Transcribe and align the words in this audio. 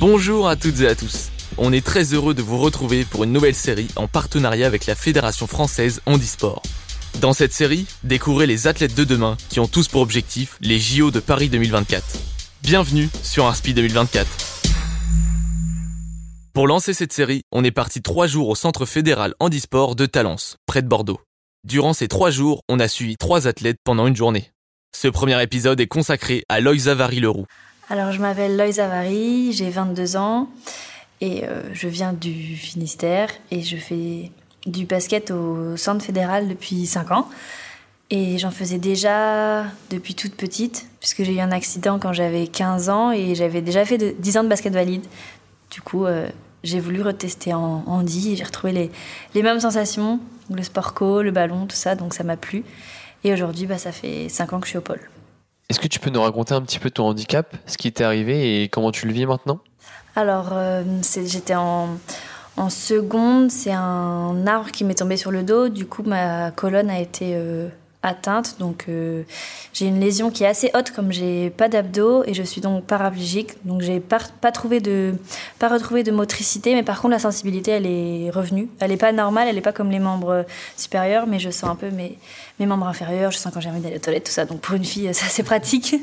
Bonjour 0.00 0.48
à 0.48 0.56
toutes 0.56 0.80
et 0.80 0.88
à 0.88 0.94
tous. 0.94 1.28
On 1.58 1.74
est 1.74 1.84
très 1.84 2.14
heureux 2.14 2.32
de 2.32 2.40
vous 2.40 2.56
retrouver 2.56 3.04
pour 3.04 3.24
une 3.24 3.34
nouvelle 3.34 3.54
série 3.54 3.88
en 3.96 4.08
partenariat 4.08 4.66
avec 4.66 4.86
la 4.86 4.94
Fédération 4.94 5.46
française 5.46 6.00
handisport. 6.06 6.62
Dans 7.20 7.34
cette 7.34 7.52
série, 7.52 7.84
découvrez 8.02 8.46
les 8.46 8.66
athlètes 8.66 8.94
de 8.94 9.04
demain 9.04 9.36
qui 9.50 9.60
ont 9.60 9.66
tous 9.66 9.88
pour 9.88 10.00
objectif 10.00 10.56
les 10.62 10.78
JO 10.78 11.10
de 11.10 11.20
Paris 11.20 11.50
2024. 11.50 12.02
Bienvenue 12.62 13.10
sur 13.22 13.46
Inspi 13.46 13.74
2024. 13.74 14.26
Pour 16.54 16.66
lancer 16.66 16.94
cette 16.94 17.12
série, 17.12 17.42
on 17.52 17.62
est 17.62 17.70
parti 17.70 18.00
trois 18.00 18.26
jours 18.26 18.48
au 18.48 18.54
Centre 18.54 18.86
fédéral 18.86 19.34
handisport 19.38 19.96
de 19.96 20.06
Talence, 20.06 20.56
près 20.64 20.80
de 20.80 20.88
Bordeaux. 20.88 21.20
Durant 21.64 21.92
ces 21.92 22.08
trois 22.08 22.30
jours, 22.30 22.62
on 22.70 22.80
a 22.80 22.88
suivi 22.88 23.18
trois 23.18 23.46
athlètes 23.46 23.80
pendant 23.84 24.06
une 24.06 24.16
journée. 24.16 24.50
Ce 24.96 25.08
premier 25.08 25.42
épisode 25.42 25.78
est 25.78 25.86
consacré 25.86 26.42
à 26.48 26.60
Loïs 26.60 26.84
Zavary-Leroux. 26.84 27.44
Alors, 27.92 28.12
je 28.12 28.20
m'appelle 28.20 28.56
Loïs 28.56 28.76
Zavary, 28.76 29.52
j'ai 29.52 29.68
22 29.68 30.16
ans 30.16 30.48
et 31.20 31.42
euh, 31.42 31.62
je 31.72 31.88
viens 31.88 32.12
du 32.12 32.54
Finistère 32.54 33.30
et 33.50 33.62
je 33.62 33.76
fais 33.76 34.30
du 34.64 34.86
basket 34.86 35.32
au 35.32 35.76
Centre 35.76 36.04
fédéral 36.04 36.46
depuis 36.46 36.86
5 36.86 37.10
ans. 37.10 37.28
Et 38.10 38.38
j'en 38.38 38.52
faisais 38.52 38.78
déjà 38.78 39.64
depuis 39.90 40.14
toute 40.14 40.36
petite, 40.36 40.86
puisque 41.00 41.24
j'ai 41.24 41.34
eu 41.34 41.40
un 41.40 41.50
accident 41.50 41.98
quand 41.98 42.12
j'avais 42.12 42.46
15 42.46 42.90
ans 42.90 43.10
et 43.10 43.34
j'avais 43.34 43.60
déjà 43.60 43.84
fait 43.84 43.98
de, 43.98 44.14
10 44.16 44.38
ans 44.38 44.44
de 44.44 44.48
basket 44.48 44.72
valide. 44.72 45.04
Du 45.72 45.82
coup, 45.82 46.06
euh, 46.06 46.28
j'ai 46.62 46.78
voulu 46.78 47.02
retester 47.02 47.54
en 47.54 47.82
handi 47.88 48.34
et 48.34 48.36
j'ai 48.36 48.44
retrouvé 48.44 48.72
les, 48.72 48.90
les, 49.34 49.42
mêmes 49.42 49.58
sensations, 49.58 50.20
le 50.48 50.62
sport 50.62 50.94
co, 50.94 51.22
le 51.22 51.32
ballon, 51.32 51.66
tout 51.66 51.74
ça, 51.74 51.96
donc 51.96 52.14
ça 52.14 52.22
m'a 52.22 52.36
plu. 52.36 52.62
Et 53.24 53.32
aujourd'hui, 53.32 53.66
bah, 53.66 53.78
ça 53.78 53.90
fait 53.90 54.28
5 54.28 54.52
ans 54.52 54.60
que 54.60 54.66
je 54.66 54.70
suis 54.70 54.78
au 54.78 54.82
pôle. 54.82 55.00
Est-ce 55.70 55.78
que 55.78 55.86
tu 55.86 56.00
peux 56.00 56.10
nous 56.10 56.20
raconter 56.20 56.52
un 56.52 56.62
petit 56.62 56.80
peu 56.80 56.90
ton 56.90 57.04
handicap, 57.04 57.54
ce 57.64 57.78
qui 57.78 57.92
t'est 57.92 58.02
arrivé 58.02 58.60
et 58.60 58.68
comment 58.68 58.90
tu 58.90 59.06
le 59.06 59.12
vis 59.12 59.24
maintenant? 59.24 59.60
Alors, 60.16 60.48
euh, 60.52 60.82
j'étais 61.24 61.54
en, 61.54 61.96
seconde, 62.68 63.52
c'est 63.52 63.70
un 63.70 64.48
arbre 64.48 64.72
qui 64.72 64.82
m'est 64.82 64.96
tombé 64.96 65.16
sur 65.16 65.30
le 65.30 65.44
dos, 65.44 65.68
du 65.68 65.86
coup 65.86 66.02
ma 66.02 66.50
colonne 66.50 66.90
a 66.90 66.98
été 66.98 67.34
euh, 67.36 67.68
atteinte. 68.02 68.56
Donc 68.58 68.86
euh, 68.88 69.22
j'ai 69.72 69.86
une 69.86 70.00
lésion 70.00 70.30
qui 70.30 70.42
est 70.42 70.48
assez 70.48 70.72
haute 70.74 70.90
comme 70.90 71.12
j'ai 71.12 71.50
pas 71.50 71.68
d'abdos 71.68 72.24
et 72.24 72.34
je 72.34 72.42
suis 72.42 72.60
donc 72.60 72.84
paraplégique. 72.84 73.64
Donc 73.64 73.80
j'ai 73.80 74.00
pas, 74.00 74.18
pas 74.40 74.50
pas 74.50 75.68
retrouvé 75.68 76.02
de 76.02 76.10
motricité, 76.10 76.74
mais 76.74 76.82
par 76.82 77.00
contre 77.00 77.12
la 77.12 77.20
sensibilité 77.20 77.70
elle 77.70 77.86
est 77.86 78.30
revenue. 78.30 78.68
Elle 78.80 78.90
est 78.90 78.96
pas 78.96 79.12
normale, 79.12 79.46
elle 79.48 79.56
est 79.56 79.62
pas 79.62 79.72
comme 79.72 79.90
les 79.90 80.00
membres 80.00 80.44
supérieurs, 80.76 81.28
mais 81.28 81.38
je 81.38 81.50
sens 81.50 81.70
un 81.70 81.76
peu 81.76 81.90
mes, 81.90 82.18
mes 82.60 82.66
membres 82.66 82.86
inférieurs. 82.86 83.32
Je 83.32 83.38
sens 83.38 83.52
quand 83.52 83.60
j'ai 83.60 83.70
envie 83.70 83.80
d'aller 83.80 83.96
aux 83.96 84.00
toilettes 84.00 84.24
tout 84.24 84.32
ça. 84.32 84.44
Donc 84.44 84.60
pour 84.60 84.76
une 84.76 84.84
fille 84.84 85.08
c'est 85.12 85.26
assez 85.26 85.42
pratique. 85.42 85.96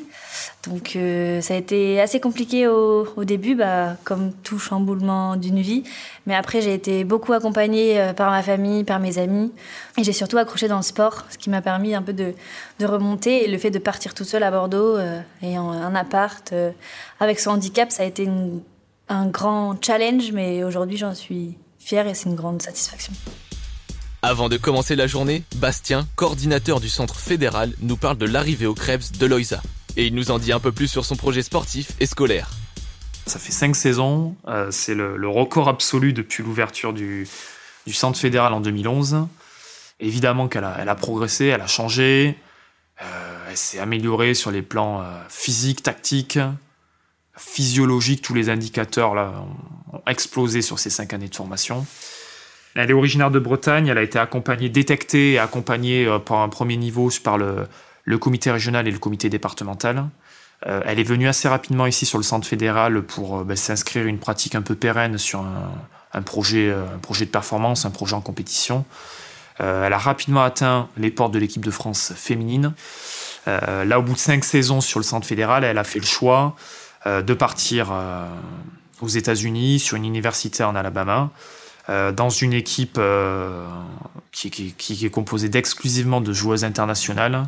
Donc 0.68 0.96
euh, 0.96 1.40
ça 1.42 1.54
a 1.54 1.58
été 1.58 2.02
assez 2.02 2.20
compliqué 2.20 2.68
au, 2.68 3.24
début, 3.24 3.56
bah, 3.56 3.96
comme 4.04 4.34
tout 4.34 4.60
chamboulement 4.60 5.36
d'une 5.36 5.62
vie. 5.62 5.84
Mais 6.26 6.36
après 6.36 6.62
j'ai 6.62 6.74
été 6.74 7.04
beaucoup 7.04 7.34
accompagnée 7.34 8.00
euh, 8.00 8.14
par 8.14 8.32
ma 8.32 8.44
famille, 8.44 8.84
par 8.84 9.00
mes 9.00 9.18
amis, 9.18 9.52
et 9.98 10.04
j'ai 10.04 10.14
surtout 10.14 10.38
accroché 10.38 10.68
dans 10.68 10.78
le 10.78 10.84
sport, 10.84 11.26
ce 11.30 11.38
qui 11.38 11.50
m'a 11.50 11.62
permis 11.62 11.96
un 11.96 12.02
peu 12.02 12.14
de, 12.14 12.34
de, 12.80 12.86
remonter. 12.86 13.46
Et 13.46 13.48
le 13.48 13.58
fait 13.58 13.72
de 13.72 13.80
partir 13.80 14.14
toute 14.14 14.28
seule 14.28 14.44
à 14.44 14.52
Bordeaux, 14.52 14.98
euh, 14.98 15.22
ayant 15.42 15.72
un 15.72 15.96
appart, 15.96 16.52
euh, 16.52 16.72
avec 17.20 17.40
son 17.40 17.52
handicap, 17.52 17.92
ça 17.92 18.04
a 18.04 18.06
été 18.06 18.28
un 19.10 19.28
grand 19.28 19.76
challenge, 19.84 20.32
mais 20.34 20.64
aujourd'hui 20.64 20.98
j'en 20.98 21.14
suis 21.14 21.58
fière 21.80 22.08
et 22.08 22.14
c'est 22.14 22.30
une 22.30 22.36
grande 22.36 22.62
satisfaction. 22.62 23.14
Avant 24.28 24.50
de 24.50 24.58
commencer 24.58 24.98
la 24.98 25.08
journée, 25.08 25.44
Bastien, 25.56 26.06
coordinateur 26.18 26.82
du 26.82 26.90
centre 26.90 27.18
fédéral, 27.18 27.72
nous 27.80 27.96
parle 27.96 28.18
de 28.18 28.26
l'arrivée 28.26 28.66
au 28.66 28.74
Krebs 28.74 29.14
de 29.18 29.26
Loïsa. 29.26 29.62
Et 29.96 30.06
il 30.06 30.16
nous 30.16 30.32
en 30.32 30.38
dit 30.38 30.52
un 30.52 30.60
peu 30.60 30.74
plus 30.74 30.90
sur 30.90 31.06
son 31.06 31.16
projet 31.16 31.42
sportif 31.42 31.92
et 32.02 32.06
scolaire. 32.06 32.50
Ça 33.26 33.40
fait 33.40 33.54
cinq 33.54 33.74
saisons, 33.78 34.36
euh, 34.50 34.70
c'est 34.70 34.96
le, 34.96 35.30
record 35.30 35.70
absolu 35.70 36.12
depuis 36.12 36.44
l'ouverture 36.44 36.92
du, 36.92 37.26
centre 37.88 38.20
fédéral 38.20 38.52
en 38.52 38.60
2011. 38.60 39.28
Évidemment 40.02 40.50
qu'elle 40.50 40.66
a, 40.66 40.76
elle 40.78 40.90
a 40.90 40.96
progressé, 40.96 41.46
elle 41.46 41.62
a 41.62 41.68
changé, 41.68 42.38
euh, 43.02 43.46
elle 43.50 43.56
s'est 43.56 43.80
améliorée 43.80 44.34
sur 44.34 44.52
les 44.52 44.62
plans 44.62 45.04
euh, 45.04 45.06
physiques, 45.30 45.84
tactiques, 45.84 46.40
physiologiques. 47.38 48.24
Tous 48.24 48.34
les 48.34 48.50
indicateurs 48.50 49.16
là, 49.16 49.32
ont, 49.94 49.98
ont 50.00 50.02
explosé 50.06 50.62
sur 50.62 50.80
ces 50.80 50.90
cinq 50.90 51.14
années 51.14 51.30
de 51.30 51.36
formation. 51.36 51.86
Elle 52.76 52.90
est 52.90 52.94
originaire 52.94 53.32
de 53.32 53.40
Bretagne, 53.40 53.88
elle 53.88 53.98
a 53.98 54.04
été 54.04 54.20
accompagnée, 54.20 54.70
détectée 54.70 55.34
et 55.34 55.40
accompagnée 55.40 56.06
euh, 56.06 56.20
par 56.20 56.42
un 56.42 56.50
premier 56.50 56.78
niveau 56.78 57.10
par 57.24 57.38
le, 57.38 57.68
comité 58.20 58.52
régional 58.52 58.88
et 58.88 58.92
le 58.92 59.00
comité 59.00 59.30
départemental. 59.30 60.06
Euh, 60.66 60.82
elle 60.86 61.00
est 61.00 61.04
venue 61.04 61.28
assez 61.28 61.48
rapidement 61.48 61.86
ici 61.86 62.06
sur 62.06 62.18
le 62.18 62.24
centre 62.24 62.48
fédéral 62.48 63.04
pour 63.04 63.40
euh, 63.40 63.44
ben, 63.44 63.56
s'inscrire 63.56 64.06
une 64.06 64.20
pratique 64.20 64.56
un 64.56 64.62
peu 64.62 64.76
pérenne 64.76 65.18
sur 65.18 65.46
un, 66.14 66.22
projet, 66.22 66.72
un 66.72 66.98
projet 67.00 67.26
de 67.26 67.32
performance, 67.32 67.86
un 67.86 67.92
projet 67.92 68.16
en 68.16 68.22
compétition. 68.22 68.86
Euh, 69.60 69.86
elle 69.86 69.94
a 69.94 69.98
rapidement 69.98 70.44
atteint 70.44 70.88
les 70.98 71.12
portes 71.12 71.34
de 71.34 71.40
l'équipe 71.40 71.66
de 71.66 71.72
France 71.72 72.14
féminine. 72.16 72.74
Euh, 73.48 73.86
là, 73.86 74.00
au 74.00 74.04
bout 74.04 74.14
de 74.14 74.20
cinq 74.20 74.44
saisons 74.44 74.82
sur 74.82 75.00
le 75.00 75.04
centre 75.04 75.26
fédéral, 75.26 75.64
elle 75.64 75.78
a 75.78 75.84
fait 75.84 76.00
le 76.00 76.06
choix 76.06 76.56
euh, 77.06 77.22
de 77.22 77.34
partir 77.34 77.92
aux 79.02 79.08
États-Unis 79.08 79.80
sur 79.80 79.98
une 79.98 80.06
université 80.06 80.64
en 80.64 80.76
Alabama. 80.76 81.30
Euh, 81.90 82.12
dans 82.12 82.30
une 82.30 82.52
équipe 82.52 82.98
euh, 82.98 83.66
qui, 84.34 84.76
est 85.06 85.10
composée 85.10 85.48
d'exclusivement 85.48 86.20
de 86.20 86.34
joueuses 86.34 86.66
internationales. 86.66 87.48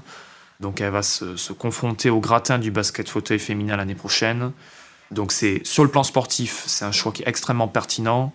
Donc 0.61 0.79
elle 0.79 0.91
va 0.91 1.03
se, 1.03 1.51
confronter 1.51 2.09
au 2.09 2.21
gratin 2.21 2.57
du 2.57 2.71
basket 2.71 3.09
fauteuil 3.09 3.39
féminin 3.39 3.75
l'année 3.75 3.95
prochaine. 3.95 4.53
Donc 5.11 5.33
c'est 5.33 5.61
sur 5.65 5.83
le 5.83 5.89
plan 5.89 6.03
sportif, 6.03 6.63
c'est 6.67 6.85
un 6.85 6.93
choix 6.93 7.11
qui 7.11 7.23
est 7.23 7.27
extrêmement 7.27 7.67
pertinent. 7.67 8.31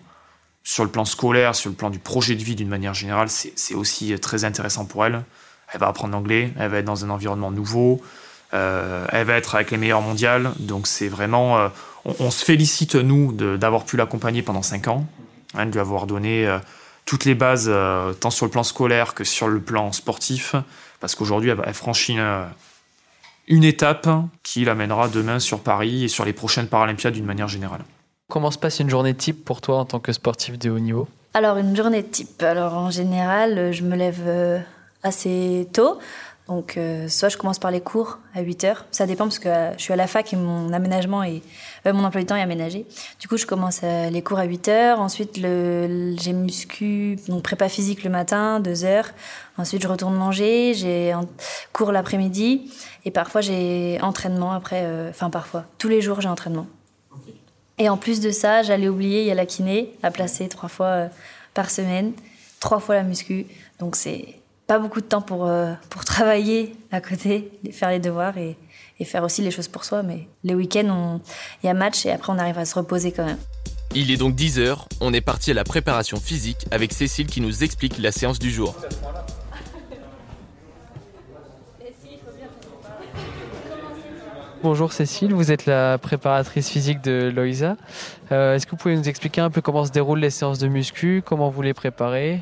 Sur 0.63 0.83
le 0.83 0.91
plan 0.91 1.05
scolaire, 1.05 1.55
sur 1.55 1.69
le 1.69 1.75
plan 1.75 1.89
du 1.89 1.99
projet 1.99 2.35
de 2.35 2.43
vie 2.43 2.55
d'une 2.55 2.69
manière 2.69 2.93
générale, 2.93 3.29
c'est 3.29 3.75
aussi 3.75 4.19
très 4.19 4.45
intéressant 4.45 4.85
pour 4.85 5.05
elle. 5.05 5.23
Elle 5.71 5.79
va 5.79 5.87
apprendre 5.87 6.13
l'anglais, 6.13 6.51
elle 6.59 6.69
va 6.69 6.77
être 6.77 6.85
dans 6.85 7.05
un 7.05 7.09
environnement 7.09 7.51
nouveau, 7.51 8.01
euh, 8.53 9.05
elle 9.11 9.25
va 9.25 9.35
être 9.35 9.55
avec 9.55 9.71
les 9.71 9.77
meilleurs 9.77 10.01
mondiales. 10.01 10.53
Donc 10.59 10.87
c'est 10.87 11.07
vraiment, 11.07 11.69
on, 12.03 12.15
on, 12.19 12.31
se 12.31 12.43
félicite 12.43 12.95
nous 12.95 13.31
d'avoir 13.31 13.85
pu 13.85 13.95
l'accompagner 13.95 14.41
pendant 14.41 14.63
cinq 14.63 14.87
ans 14.87 15.07
hein, 15.57 15.65
de 15.65 15.71
lui 15.71 15.79
avoir 15.79 16.07
donné 16.07 16.47
euh, 16.47 16.59
toutes 17.05 17.25
les 17.25 17.35
bases, 17.35 17.67
euh, 17.67 18.13
tant 18.13 18.29
sur 18.29 18.45
le 18.45 18.51
plan 18.51 18.63
scolaire 18.63 19.13
que 19.13 19.23
sur 19.23 19.47
le 19.47 19.59
plan 19.59 19.91
sportif, 19.91 20.55
parce 20.99 21.15
qu'aujourd'hui, 21.15 21.49
elle, 21.49 21.61
elle, 21.65 21.73
franchit 21.73 22.13
une, 22.13 22.45
une 23.47 23.63
étape 23.63 24.07
qui 24.43 24.65
l'amènera 24.65 25.07
demain 25.07 25.39
sur 25.39 25.59
Paris 25.59 26.05
et 26.05 26.07
sur 26.07 26.25
les 26.25 26.33
prochaines 26.33 26.67
Paralympiades 26.67 27.13
d'une 27.13 27.25
manière 27.25 27.47
générale. 27.47 27.81
Comment 28.27 28.49
se 28.49 28.57
passe 28.57 28.79
une 28.79 28.89
journée 28.89 29.13
type 29.13 29.45
pour 29.45 29.61
toi 29.61 29.77
en 29.77 29.85
tant 29.85 29.99
que 29.99 30.11
sportif 30.11 30.57
de 30.57 30.71
haut 30.71 30.79
niveau? 30.79 31.07
Alors, 31.35 31.57
une 31.57 31.75
journée 31.75 32.03
type. 32.03 32.41
Alors, 32.41 32.73
en 32.73 32.89
général, 32.89 33.71
je 33.71 33.83
me 33.83 33.95
lève 33.95 34.23
euh, 34.25 34.59
assez 35.03 35.67
tôt. 35.73 35.99
Donc, 36.47 36.77
euh, 36.77 37.07
soit 37.07 37.29
je 37.29 37.37
commence 37.37 37.57
par 37.57 37.71
les 37.71 37.81
cours 37.81 38.19
à 38.35 38.41
8 38.41 38.63
heures. 38.65 38.85
Ça 38.91 39.07
dépend 39.07 39.23
parce 39.23 39.39
que 39.39 39.49
euh, 39.49 39.75
je 39.77 39.81
suis 39.81 39.93
à 39.93 39.95
la 39.95 40.05
fac 40.05 40.31
et 40.31 40.35
mon 40.35 40.71
aménagement 40.73 41.23
est, 41.23 41.41
euh, 41.87 41.93
mon 41.93 42.03
emploi 42.03 42.21
du 42.21 42.27
temps 42.27 42.35
est 42.35 42.41
aménagé. 42.41 42.85
Du 43.19 43.27
coup, 43.27 43.37
je 43.37 43.47
commence 43.47 43.81
euh, 43.83 44.11
les 44.11 44.21
cours 44.21 44.37
à 44.37 44.43
8 44.43 44.67
heures. 44.67 44.99
Ensuite, 44.99 45.37
le, 45.37 46.15
j'ai 46.21 46.33
muscu, 46.33 47.17
donc 47.27 47.41
prépa 47.41 47.67
physique 47.67 48.03
le 48.03 48.11
matin, 48.11 48.59
2 48.59 48.85
heures. 48.85 49.09
Ensuite, 49.57 49.81
je 49.81 49.87
retourne 49.87 50.15
manger. 50.15 50.75
J'ai 50.75 51.15
cours 51.73 51.91
l'après-midi. 51.91 52.71
Et 53.05 53.11
parfois, 53.11 53.41
j'ai 53.41 53.97
entraînement 54.01 54.51
après. 54.51 54.85
Enfin, 55.09 55.31
parfois. 55.31 55.65
Tous 55.79 55.87
les 55.87 56.01
jours, 56.01 56.21
j'ai 56.21 56.29
entraînement. 56.29 56.67
Okay. 57.11 57.33
Et 57.79 57.89
en 57.89 57.97
plus 57.97 58.19
de 58.19 58.29
ça, 58.29 58.61
j'allais 58.61 58.89
oublier, 58.89 59.21
il 59.21 59.27
y 59.27 59.31
a 59.31 59.35
la 59.35 59.45
kiné 59.45 59.93
à 60.03 60.11
placer 60.11 60.47
trois 60.49 60.69
fois 60.69 61.07
par 61.53 61.71
semaine. 61.71 62.11
Trois 62.59 62.79
fois 62.79 62.95
la 62.95 63.03
muscu. 63.03 63.47
Donc, 63.79 63.95
c'est 63.95 64.35
pas 64.67 64.79
beaucoup 64.79 65.01
de 65.01 65.05
temps 65.05 65.21
pour, 65.21 65.45
euh, 65.45 65.73
pour 65.89 66.05
travailler 66.05 66.75
à 66.91 67.01
côté, 67.01 67.51
faire 67.71 67.89
les 67.89 67.99
devoirs 67.99 68.37
et, 68.37 68.57
et 68.99 69.05
faire 69.05 69.23
aussi 69.23 69.41
les 69.41 69.51
choses 69.51 69.67
pour 69.67 69.83
soi. 69.85 70.03
Mais 70.03 70.27
les 70.43 70.55
week-ends, 70.55 71.19
il 71.63 71.67
y 71.67 71.69
a 71.69 71.73
match 71.73 72.05
et 72.05 72.11
après 72.11 72.33
on 72.33 72.39
arrive 72.39 72.57
à 72.57 72.65
se 72.65 72.75
reposer 72.75 73.11
quand 73.11 73.25
même. 73.25 73.37
Il 73.93 74.11
est 74.11 74.17
donc 74.17 74.35
10h, 74.35 74.75
on 74.99 75.13
est 75.13 75.21
parti 75.21 75.51
à 75.51 75.53
la 75.53 75.63
préparation 75.63 76.19
physique 76.19 76.65
avec 76.71 76.91
Cécile 76.91 77.27
qui 77.27 77.39
nous 77.41 77.63
explique 77.63 77.97
la 77.99 78.11
séance 78.11 78.39
du 78.39 78.51
jour. 78.51 78.75
Bonjour 84.63 84.91
Cécile, 84.91 85.33
vous 85.33 85.51
êtes 85.51 85.67
la 85.67 85.99
préparatrice 85.99 86.69
physique 86.69 87.01
de 87.03 87.31
Loïsa. 87.33 87.77
Euh, 88.31 88.55
Est-ce 88.55 88.65
que 88.65 88.71
vous 88.71 88.77
pouvez 88.77 88.97
nous 88.97 89.07
expliquer 89.07 89.39
un 89.39 89.51
peu 89.51 89.61
comment 89.61 89.85
se 89.85 89.91
déroulent 89.91 90.19
les 90.19 90.31
séances 90.31 90.57
de 90.57 90.67
muscu, 90.67 91.21
comment 91.23 91.49
vous 91.51 91.61
les 91.61 91.75
préparez? 91.75 92.41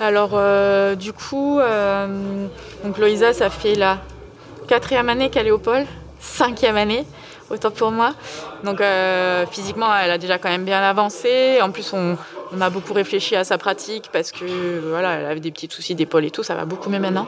Alors, 0.00 0.30
euh, 0.34 0.94
du 0.94 1.12
coup, 1.12 1.58
euh, 1.58 2.46
donc 2.84 2.98
Loïsa, 2.98 3.32
ça 3.32 3.50
fait 3.50 3.74
la 3.74 3.98
quatrième 4.68 5.08
année 5.08 5.28
qu'elle 5.28 5.48
est 5.48 5.52
au 5.52 5.58
pôle, 5.58 5.86
cinquième 6.20 6.76
année, 6.76 7.04
autant 7.50 7.72
pour 7.72 7.90
moi. 7.90 8.14
Donc, 8.62 8.80
euh, 8.80 9.44
physiquement, 9.50 9.88
elle 9.96 10.12
a 10.12 10.18
déjà 10.18 10.38
quand 10.38 10.50
même 10.50 10.64
bien 10.64 10.80
avancé. 10.80 11.58
En 11.62 11.72
plus, 11.72 11.92
on, 11.92 12.16
a 12.60 12.70
beaucoup 12.70 12.92
réfléchi 12.92 13.34
à 13.34 13.42
sa 13.42 13.58
pratique 13.58 14.08
parce 14.12 14.30
que 14.30 14.80
voilà, 14.88 15.14
elle 15.14 15.26
avait 15.26 15.40
des 15.40 15.50
petits 15.50 15.68
soucis 15.70 15.96
d'épaule 15.96 16.24
et 16.24 16.30
tout, 16.30 16.42
ça 16.42 16.54
va 16.54 16.64
beaucoup 16.64 16.90
mieux 16.90 17.00
maintenant. 17.00 17.26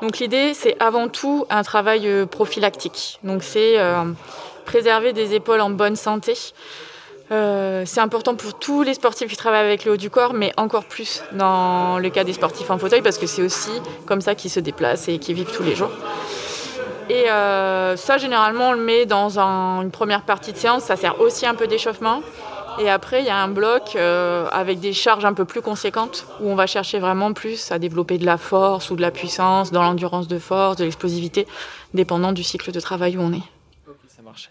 Donc 0.00 0.18
l'idée, 0.18 0.54
c'est 0.54 0.76
avant 0.80 1.08
tout 1.08 1.46
un 1.50 1.62
travail 1.62 2.26
prophylactique. 2.26 3.20
Donc 3.22 3.44
c'est 3.44 3.76
préserver 4.64 5.12
des 5.12 5.34
épaules 5.34 5.60
en 5.60 5.70
bonne 5.70 5.94
santé. 5.94 6.34
C'est 7.30 8.00
important 8.00 8.34
pour 8.34 8.58
tous 8.58 8.82
les 8.82 8.94
sportifs 8.94 9.28
qui 9.28 9.36
travaillent 9.36 9.66
avec 9.66 9.84
le 9.84 9.92
haut 9.92 9.96
du 9.96 10.10
corps, 10.10 10.34
mais 10.34 10.52
encore 10.56 10.84
plus 10.84 11.22
dans 11.32 11.98
le 11.98 12.10
cas 12.10 12.24
des 12.24 12.32
sportifs 12.32 12.70
en 12.70 12.78
fauteuil, 12.78 13.02
parce 13.02 13.18
que 13.18 13.26
c'est 13.26 13.42
aussi 13.42 13.70
comme 14.06 14.20
ça 14.20 14.34
qu'ils 14.34 14.50
se 14.50 14.60
déplacent 14.60 15.08
et 15.08 15.18
qu'ils 15.18 15.36
vivent 15.36 15.52
tous 15.52 15.62
les 15.62 15.74
jours. 15.74 15.90
Et 17.10 17.28
euh, 17.28 17.96
ça, 17.96 18.18
généralement, 18.18 18.68
on 18.68 18.72
le 18.72 18.84
met 18.84 19.04
dans 19.04 19.40
une 19.40 19.90
première 19.90 20.22
partie 20.22 20.52
de 20.52 20.56
séance. 20.56 20.84
Ça 20.84 20.94
sert 20.94 21.20
aussi 21.20 21.44
un 21.44 21.56
peu 21.56 21.66
d'échauffement. 21.66 22.22
Et 22.78 22.88
après, 22.88 23.20
il 23.20 23.26
y 23.26 23.30
a 23.30 23.36
un 23.36 23.48
bloc 23.48 23.96
euh, 23.96 24.46
avec 24.52 24.78
des 24.78 24.92
charges 24.92 25.24
un 25.24 25.32
peu 25.32 25.44
plus 25.44 25.60
conséquentes 25.60 26.24
où 26.40 26.48
on 26.48 26.54
va 26.54 26.68
chercher 26.68 27.00
vraiment 27.00 27.32
plus 27.32 27.72
à 27.72 27.80
développer 27.80 28.16
de 28.16 28.24
la 28.24 28.38
force 28.38 28.90
ou 28.90 28.96
de 28.96 29.02
la 29.02 29.10
puissance, 29.10 29.72
dans 29.72 29.82
l'endurance 29.82 30.28
de 30.28 30.38
force, 30.38 30.76
de 30.76 30.84
l'explosivité, 30.84 31.48
dépendant 31.94 32.32
du 32.32 32.44
cycle 32.44 32.70
de 32.70 32.78
travail 32.78 33.16
où 33.16 33.20
on 33.20 33.32
est. 33.32 33.59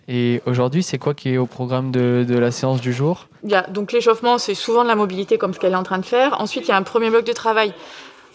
Et 0.08 0.42
aujourd'hui, 0.46 0.84
c'est 0.84 0.98
quoi 0.98 1.14
qui 1.14 1.34
est 1.34 1.38
au 1.38 1.46
programme 1.46 1.92
de, 1.92 2.26
la 2.38 2.52
séance 2.52 2.82
du 2.82 2.94
jour? 2.94 3.28
Donc 3.70 3.92
l'échauffement, 3.92 4.38
c'est 4.38 4.56
souvent 4.56 4.84
de 4.84 4.88
la 4.88 4.96
mobilité 4.96 5.38
comme 5.38 5.54
ce 5.54 5.60
qu'elle 5.60 5.74
est 5.74 5.78
en 5.78 5.84
train 5.84 5.98
de 6.00 6.06
faire. 6.06 6.40
Ensuite, 6.40 6.66
il 6.66 6.70
y 6.70 6.72
a 6.72 6.78
un 6.78 6.84
premier 6.84 7.10
bloc 7.10 7.26
de 7.26 7.34
travail 7.34 7.74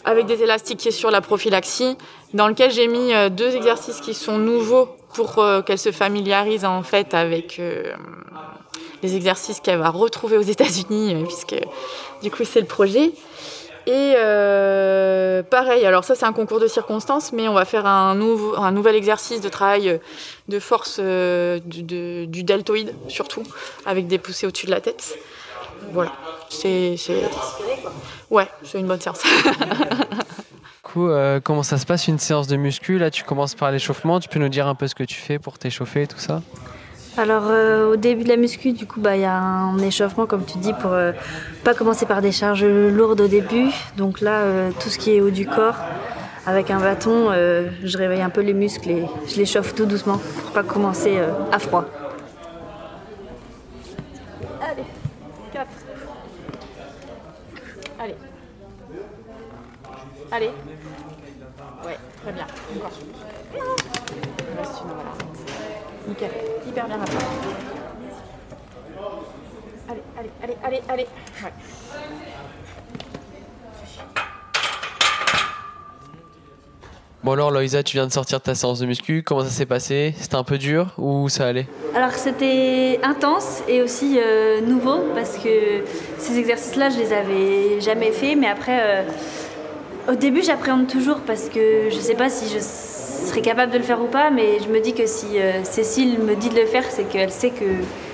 avec 0.04 0.26
des 0.26 0.42
élastiques 0.42 0.78
qui 0.78 0.88
est 0.88 0.92
sur 0.92 1.10
la 1.10 1.20
prophylaxie, 1.20 1.96
dans 2.34 2.48
lequel 2.48 2.70
j'ai 2.70 2.88
mis 2.88 3.14
euh, 3.14 3.30
deux 3.30 3.56
exercices 3.56 4.00
qui 4.00 4.14
sont 4.14 4.38
nouveaux 4.38 4.88
pour 5.14 5.38
euh, 5.38 5.62
qu'elle 5.62 5.78
se 5.78 5.92
familiarise 5.92 6.64
en 6.64 6.82
fait 6.82 7.14
avec 7.14 7.58
euh, 7.58 7.94
les 9.02 9.16
exercices 9.16 9.60
qu'elle 9.60 9.78
va 9.78 9.90
retrouver 9.90 10.36
aux 10.36 10.42
États-Unis, 10.42 11.16
puisque 11.24 11.56
du 12.22 12.30
coup 12.30 12.44
c'est 12.44 12.60
le 12.60 12.66
projet. 12.66 13.12
Et 13.86 14.14
pareil, 15.50 15.84
alors 15.84 16.04
ça 16.04 16.14
c'est 16.14 16.24
un 16.24 16.32
concours 16.32 16.60
de 16.60 16.66
circonstances, 16.66 17.32
mais 17.32 17.48
on 17.48 17.54
va 17.54 17.64
faire 17.64 17.86
un, 17.86 18.14
nouveau, 18.14 18.56
un 18.56 18.72
nouvel 18.72 18.94
exercice 18.94 19.40
de 19.40 19.48
travail 19.48 20.00
de 20.48 20.58
force 20.58 21.00
du, 21.00 21.82
du 22.26 22.42
deltoïde 22.42 22.94
surtout, 23.08 23.42
avec 23.86 24.06
des 24.06 24.18
poussées 24.18 24.46
au-dessus 24.46 24.66
de 24.66 24.70
la 24.70 24.80
tête. 24.80 25.18
Voilà, 25.92 26.12
c'est... 26.48 26.96
Ouais, 28.30 28.48
c'est 28.62 28.78
une 28.80 28.86
bonne 28.86 29.00
séance. 29.00 29.22
coup, 30.94 31.08
euh, 31.08 31.40
comment 31.40 31.64
ça 31.64 31.76
se 31.76 31.86
passe 31.86 32.08
une 32.08 32.18
séance 32.18 32.46
de 32.46 32.56
muscu? 32.56 32.98
Là, 32.98 33.10
tu 33.10 33.24
commences 33.24 33.54
par 33.54 33.70
l'échauffement. 33.70 34.20
Tu 34.20 34.28
peux 34.28 34.38
nous 34.38 34.48
dire 34.48 34.68
un 34.68 34.74
peu 34.74 34.86
ce 34.86 34.94
que 34.94 35.02
tu 35.02 35.16
fais 35.16 35.38
pour 35.38 35.58
t'échauffer, 35.58 36.06
tout 36.06 36.18
ça? 36.18 36.40
Alors 37.16 37.44
euh, 37.46 37.92
au 37.92 37.96
début 37.96 38.24
de 38.24 38.28
la 38.28 38.36
muscu, 38.36 38.72
du 38.72 38.86
coup, 38.86 39.00
bah 39.00 39.16
il 39.16 39.22
y 39.22 39.24
a 39.24 39.36
un 39.36 39.78
échauffement 39.78 40.26
comme 40.26 40.44
tu 40.44 40.58
dis 40.58 40.72
pour 40.74 40.92
euh, 40.92 41.12
pas 41.62 41.74
commencer 41.74 42.06
par 42.06 42.20
des 42.22 42.32
charges 42.32 42.64
lourdes 42.64 43.20
au 43.20 43.28
début. 43.28 43.70
Donc 43.96 44.20
là, 44.20 44.70
tout 44.80 44.88
ce 44.88 44.98
qui 44.98 45.14
est 45.14 45.20
haut 45.20 45.30
du 45.30 45.46
corps, 45.46 45.76
avec 46.46 46.70
un 46.70 46.80
bâton, 46.80 47.30
je 47.30 47.98
réveille 47.98 48.22
un 48.22 48.30
peu 48.30 48.40
les 48.40 48.54
muscles 48.54 48.90
et 48.90 49.06
je 49.26 49.36
les 49.36 49.46
chauffe 49.46 49.74
tout 49.74 49.86
doucement 49.86 50.18
pour 50.42 50.52
pas 50.52 50.62
commencer 50.62 51.18
à 51.52 51.58
froid. 51.58 51.84
Allez. 60.34 60.50
Ouais, 61.84 61.96
très 62.22 62.32
bien. 62.32 62.46
Reste 64.58 64.80
une, 64.82 64.90
voilà. 64.90 65.12
Nickel. 66.14 66.30
Hyper 66.68 66.86
bien. 66.86 66.98
Allez, 69.88 70.02
allez, 70.16 70.30
allez, 70.42 70.56
allez, 70.62 70.82
allez. 70.88 71.06
Ouais. 71.42 71.52
Bon 77.24 77.32
alors 77.32 77.50
Loïsa, 77.50 77.82
tu 77.82 77.96
viens 77.96 78.06
de 78.06 78.12
sortir 78.12 78.38
de 78.38 78.44
ta 78.44 78.54
séance 78.54 78.80
de 78.80 78.86
muscu, 78.86 79.22
comment 79.22 79.42
ça 79.42 79.48
s'est 79.48 79.64
passé? 79.64 80.14
C'était 80.18 80.34
un 80.36 80.44
peu 80.44 80.58
dur 80.58 80.92
ou 80.98 81.30
ça 81.30 81.46
allait? 81.46 81.66
Alors 81.94 82.10
c'était 82.12 83.00
intense 83.02 83.62
et 83.66 83.80
aussi 83.80 84.18
euh, 84.18 84.60
nouveau 84.60 85.06
parce 85.14 85.38
que 85.38 85.84
ces 86.18 86.38
exercices-là 86.38 86.90
je 86.90 86.98
les 86.98 87.12
avais 87.14 87.80
jamais 87.80 88.12
faits 88.12 88.36
mais 88.38 88.46
après 88.46 88.78
euh, 88.78 89.02
au 90.06 90.14
début, 90.16 90.42
j'appréhende 90.42 90.86
toujours 90.86 91.20
parce 91.20 91.48
que 91.48 91.88
je 91.90 91.96
ne 91.96 92.00
sais 92.00 92.14
pas 92.14 92.28
si 92.28 92.52
je 92.52 92.58
serais 93.14 93.40
capable 93.40 93.72
de 93.72 93.78
le 93.78 93.84
faire 93.84 94.00
ou 94.00 94.06
pas, 94.06 94.30
mais 94.30 94.58
je 94.60 94.68
me 94.68 94.80
dis 94.80 94.94
que 94.94 95.06
si 95.06 95.38
euh, 95.38 95.64
Cécile 95.64 96.18
me 96.18 96.34
dit 96.34 96.48
de 96.48 96.56
le 96.56 96.66
faire, 96.66 96.84
c'est 96.88 97.04
qu'elle 97.04 97.30
sait 97.30 97.50
que, 97.50 97.64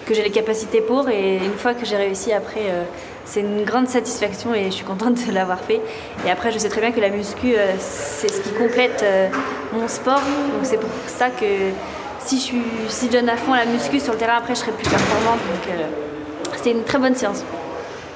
que 0.07 0.15
j'ai 0.15 0.23
les 0.23 0.31
capacités 0.31 0.81
pour. 0.81 1.09
Et 1.09 1.37
une 1.37 1.57
fois 1.57 1.75
que 1.75 1.85
j'ai 1.85 1.97
réussi, 1.97 2.33
après, 2.33 2.61
euh, 2.69 2.85
c'est 3.25 3.41
une 3.41 3.65
grande 3.65 3.89
satisfaction 3.89 4.55
et 4.55 4.67
je 4.67 4.71
suis 4.71 4.85
contente 4.85 5.27
de 5.27 5.33
l'avoir 5.33 5.61
fait. 5.61 5.81
Et 6.27 6.31
après, 6.31 6.53
je 6.53 6.59
sais 6.59 6.69
très 6.69 6.81
bien 6.81 6.93
que 6.93 7.01
la 7.01 7.11
muscu, 7.11 7.55
euh, 7.55 7.75
c'est 7.79 8.31
ce 8.31 8.41
qui 8.41 8.51
complète 8.51 9.05
mon 9.73 9.89
sport. 9.89 10.21
Donc 10.21 10.65
c'est 10.65 10.79
pour 10.79 10.91
ça 11.07 11.31
que 11.31 11.47
si 12.21 12.37
je, 12.37 12.43
suis, 12.43 12.63
si 12.89 13.07
je 13.07 13.13
donne 13.13 13.29
à 13.29 13.37
fond 13.37 13.55
la 13.55 13.67
muscu 13.67 14.01
sur 14.01 14.13
le 14.13 14.19
terrain, 14.19 14.39
après, 14.39 14.55
je 14.55 14.61
serai 14.61 14.73
plus 14.73 14.89
performante. 14.89 15.41
Donc 15.49 16.55
c'était 16.57 16.73
une 16.73 16.85
très 16.85 16.99
bonne 16.99 17.15
séance. 17.15 17.45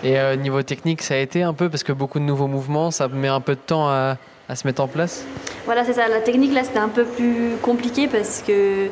Et 0.03 0.19
niveau 0.37 0.63
technique, 0.63 1.01
ça 1.01 1.15
a 1.15 1.17
été 1.17 1.43
un 1.43 1.55
peu 1.55 1.71
parce 1.71 1.83
que 1.83 1.93
beaucoup 1.93 2.19
de 2.19 2.25
nouveaux 2.25 2.47
mouvements, 2.47 2.91
ça 2.91 3.09
met 3.09 3.29
un 3.29 3.41
peu 3.41 3.55
de 3.55 3.61
temps 3.61 3.89
à, 3.89 4.17
se 4.55 4.67
mettre 4.67 4.83
en 4.83 4.89
place 4.89 5.25
Voilà, 5.65 5.85
c'est 5.85 5.95
ça. 5.95 6.09
La 6.09 6.21
technique, 6.21 6.53
là, 6.53 6.65
c'était 6.65 6.79
un 6.79 6.89
peu 6.89 7.05
plus 7.05 7.57
compliqué 7.63 8.09
parce 8.09 8.43
que, 8.47 8.89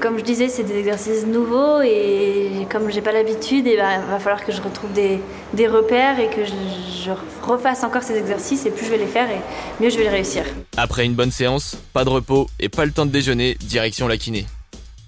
comme 0.00 0.18
je 0.18 0.24
disais, 0.24 0.48
c'est 0.48 0.62
des 0.62 0.78
exercices 0.78 1.26
nouveaux 1.26 1.82
et 1.82 2.66
comme 2.70 2.90
j'ai 2.90 3.02
pas 3.02 3.12
l'habitude, 3.12 3.66
il 3.66 3.76
ben, 3.76 4.00
va 4.10 4.18
falloir 4.18 4.44
que 4.44 4.52
je 4.52 4.62
retrouve 4.62 4.90
des, 4.92 5.20
repères 5.66 6.18
et 6.18 6.28
que 6.28 6.44
je, 6.44 7.10
refasse 7.42 7.82
encore 7.82 8.02
ces 8.02 8.16
exercices 8.16 8.64
et 8.66 8.70
plus 8.70 8.86
je 8.86 8.90
vais 8.90 8.98
les 8.98 9.06
faire 9.06 9.28
et 9.28 9.82
mieux 9.82 9.90
je 9.90 9.98
vais 9.98 10.04
les 10.04 10.10
réussir. 10.10 10.44
Après 10.76 11.04
une 11.04 11.14
bonne 11.14 11.32
séance, 11.32 11.76
pas 11.92 12.04
de 12.04 12.10
repos 12.10 12.46
et 12.60 12.68
pas 12.68 12.84
le 12.84 12.92
temps 12.92 13.04
de 13.04 13.10
déjeuner, 13.10 13.56
direction 13.60 14.06
la 14.08 14.16
kiné. 14.16 14.46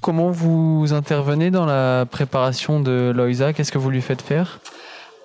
Comment 0.01 0.31
vous 0.31 0.93
intervenez 0.93 1.51
dans 1.51 1.65
la 1.65 2.05
préparation 2.05 2.81
de 2.81 3.13
Loïsa? 3.15 3.53
Qu'est-ce 3.53 3.73
que 3.73 3.79
vous 3.79 3.89
lui 3.89 4.03
faites 4.03 4.21
faire? 4.21 4.59